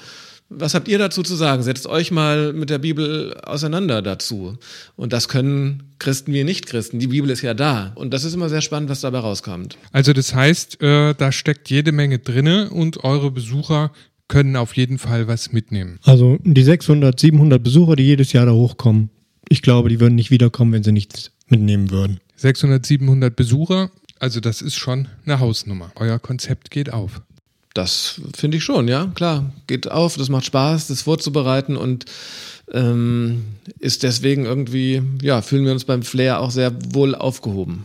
was 0.48 0.74
habt 0.74 0.88
ihr 0.88 0.98
dazu 0.98 1.22
zu 1.22 1.34
sagen? 1.34 1.62
Setzt 1.62 1.86
euch 1.86 2.10
mal 2.10 2.52
mit 2.52 2.70
der 2.70 2.78
Bibel 2.78 3.34
auseinander 3.42 4.00
dazu. 4.02 4.56
Und 4.94 5.12
das 5.12 5.28
können 5.28 5.94
Christen 5.98 6.32
wie 6.32 6.44
Nicht-Christen. 6.44 6.98
Die 6.98 7.08
Bibel 7.08 7.30
ist 7.30 7.42
ja 7.42 7.54
da. 7.54 7.92
Und 7.96 8.12
das 8.14 8.24
ist 8.24 8.34
immer 8.34 8.48
sehr 8.48 8.60
spannend, 8.60 8.88
was 8.88 9.00
dabei 9.00 9.18
rauskommt. 9.18 9.76
Also 9.92 10.12
das 10.12 10.34
heißt, 10.34 10.82
äh, 10.82 11.14
da 11.14 11.32
steckt 11.32 11.68
jede 11.70 11.92
Menge 11.92 12.18
drinne 12.18 12.70
und 12.70 13.02
eure 13.04 13.30
Besucher 13.30 13.92
können 14.28 14.56
auf 14.56 14.76
jeden 14.76 14.98
Fall 14.98 15.28
was 15.28 15.52
mitnehmen. 15.52 15.98
Also 16.02 16.38
die 16.42 16.62
600, 16.62 17.18
700 17.18 17.62
Besucher, 17.62 17.96
die 17.96 18.04
jedes 18.04 18.32
Jahr 18.32 18.46
da 18.46 18.52
hochkommen, 18.52 19.10
ich 19.48 19.62
glaube, 19.62 19.88
die 19.88 20.00
würden 20.00 20.16
nicht 20.16 20.30
wiederkommen, 20.30 20.72
wenn 20.72 20.82
sie 20.82 20.92
nichts 20.92 21.30
mitnehmen 21.48 21.90
würden. 21.90 22.20
600, 22.36 22.84
700 22.84 23.34
Besucher, 23.34 23.90
also 24.18 24.40
das 24.40 24.62
ist 24.62 24.74
schon 24.74 25.08
eine 25.24 25.38
Hausnummer. 25.38 25.92
Euer 25.94 26.18
Konzept 26.18 26.70
geht 26.70 26.92
auf. 26.92 27.20
Das 27.76 28.22
finde 28.34 28.56
ich 28.56 28.64
schon, 28.64 28.88
ja, 28.88 29.12
klar. 29.14 29.52
Geht 29.66 29.90
auf, 29.90 30.16
das 30.16 30.30
macht 30.30 30.46
Spaß, 30.46 30.86
das 30.86 31.02
vorzubereiten 31.02 31.76
und 31.76 32.06
ähm, 32.72 33.44
ist 33.78 34.02
deswegen 34.02 34.46
irgendwie, 34.46 35.02
ja, 35.20 35.42
fühlen 35.42 35.66
wir 35.66 35.72
uns 35.72 35.84
beim 35.84 36.02
Flair 36.02 36.40
auch 36.40 36.50
sehr 36.50 36.72
wohl 36.94 37.14
aufgehoben. 37.14 37.84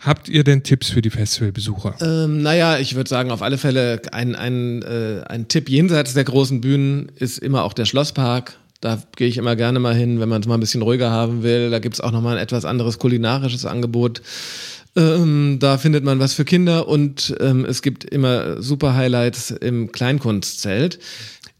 Habt 0.00 0.28
ihr 0.28 0.42
denn 0.42 0.64
Tipps 0.64 0.90
für 0.90 1.02
die 1.02 1.10
Festivalbesucher? 1.10 1.94
Ähm, 2.00 2.42
naja, 2.42 2.78
ich 2.78 2.96
würde 2.96 3.08
sagen, 3.08 3.30
auf 3.30 3.42
alle 3.42 3.58
Fälle 3.58 4.02
ein, 4.10 4.34
ein, 4.34 4.82
äh, 4.82 5.22
ein 5.28 5.46
Tipp 5.46 5.68
jenseits 5.68 6.14
der 6.14 6.24
großen 6.24 6.60
Bühnen 6.60 7.12
ist 7.14 7.38
immer 7.38 7.62
auch 7.62 7.74
der 7.74 7.84
Schlosspark. 7.84 8.58
Da 8.80 9.02
gehe 9.16 9.26
ich 9.26 9.38
immer 9.38 9.56
gerne 9.56 9.80
mal 9.80 9.94
hin, 9.94 10.20
wenn 10.20 10.28
man 10.28 10.40
es 10.40 10.46
mal 10.46 10.54
ein 10.54 10.60
bisschen 10.60 10.82
ruhiger 10.82 11.10
haben 11.10 11.42
will. 11.42 11.70
Da 11.70 11.80
gibt 11.80 11.96
es 11.96 12.00
auch 12.00 12.12
nochmal 12.12 12.36
ein 12.36 12.42
etwas 12.42 12.64
anderes 12.64 12.98
kulinarisches 12.98 13.66
Angebot. 13.66 14.22
Ähm, 14.96 15.58
da 15.60 15.78
findet 15.78 16.04
man 16.04 16.18
was 16.18 16.34
für 16.34 16.44
Kinder 16.44 16.88
und 16.88 17.34
ähm, 17.40 17.64
es 17.64 17.82
gibt 17.82 18.04
immer 18.04 18.62
super 18.62 18.94
Highlights 18.94 19.50
im 19.50 19.92
Kleinkunstzelt. 19.92 20.98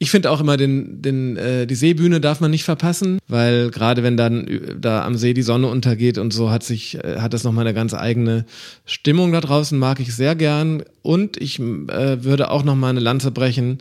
Ich 0.00 0.10
finde 0.12 0.30
auch 0.30 0.40
immer 0.40 0.56
den, 0.56 1.02
den, 1.02 1.36
äh, 1.36 1.66
die 1.66 1.74
Seebühne 1.74 2.20
darf 2.20 2.40
man 2.40 2.52
nicht 2.52 2.62
verpassen, 2.62 3.18
weil 3.26 3.70
gerade 3.70 4.04
wenn 4.04 4.16
dann 4.16 4.78
da 4.80 5.04
am 5.04 5.16
See 5.16 5.34
die 5.34 5.42
Sonne 5.42 5.66
untergeht 5.66 6.18
und 6.18 6.32
so 6.32 6.50
hat 6.50 6.62
sich, 6.62 7.02
äh, 7.02 7.16
hat 7.18 7.34
das 7.34 7.42
nochmal 7.42 7.66
eine 7.66 7.74
ganz 7.74 7.94
eigene 7.94 8.46
Stimmung 8.86 9.32
da 9.32 9.40
draußen, 9.40 9.76
mag 9.76 9.98
ich 9.98 10.14
sehr 10.14 10.36
gern. 10.36 10.84
Und 11.02 11.36
ich 11.36 11.58
äh, 11.58 12.24
würde 12.24 12.50
auch 12.50 12.62
nochmal 12.62 12.90
eine 12.90 13.00
Lanze 13.00 13.32
brechen 13.32 13.78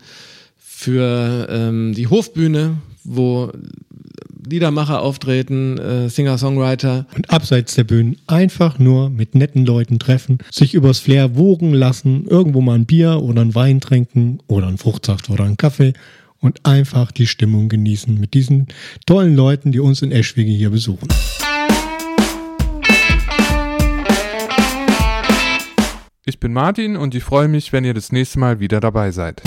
für 0.58 1.48
ähm, 1.52 1.94
die 1.94 2.08
Hofbühne, 2.08 2.78
wo 3.08 3.52
Liedermacher 4.50 5.02
auftreten, 5.02 5.78
äh, 5.78 6.10
Singer-Songwriter. 6.10 7.06
Und 7.16 7.30
abseits 7.30 7.76
der 7.76 7.84
Bühnen 7.84 8.18
einfach 8.28 8.80
nur 8.80 9.10
mit 9.10 9.36
netten 9.36 9.66
Leuten 9.66 10.00
treffen, 10.00 10.38
sich 10.52 10.74
übers 10.74 11.00
Flair 11.00 11.36
wogen 11.36 11.74
lassen, 11.74 12.26
irgendwo 12.28 12.62
mal 12.62 12.76
ein 12.76 12.86
Bier 12.86 13.22
oder 13.22 13.42
ein 13.42 13.56
Wein 13.56 13.82
trinken 13.82 14.40
oder 14.48 14.68
einen 14.68 14.78
Fruchtsaft 14.78 15.30
oder 15.30 15.44
einen 15.44 15.58
Kaffee 15.58 15.94
und 16.40 16.66
einfach 16.66 17.12
die 17.12 17.28
Stimmung 17.28 17.68
genießen 17.68 18.20
mit 18.20 18.34
diesen 18.34 18.68
tollen 19.06 19.36
Leuten, 19.36 19.72
die 19.72 19.80
uns 19.80 20.02
in 20.02 20.12
Eschwege 20.12 20.52
hier 20.52 20.70
besuchen. 20.70 21.08
Ich 26.26 26.40
bin 26.40 26.52
Martin 26.52 26.98
und 26.98 27.16
ich 27.16 27.24
freue 27.24 27.48
mich, 27.48 27.72
wenn 27.72 27.86
ihr 27.86 27.94
das 27.94 28.12
nächste 28.12 28.40
Mal 28.40 28.60
wieder 28.60 28.82
dabei 28.82 29.12
seid. 29.12 29.42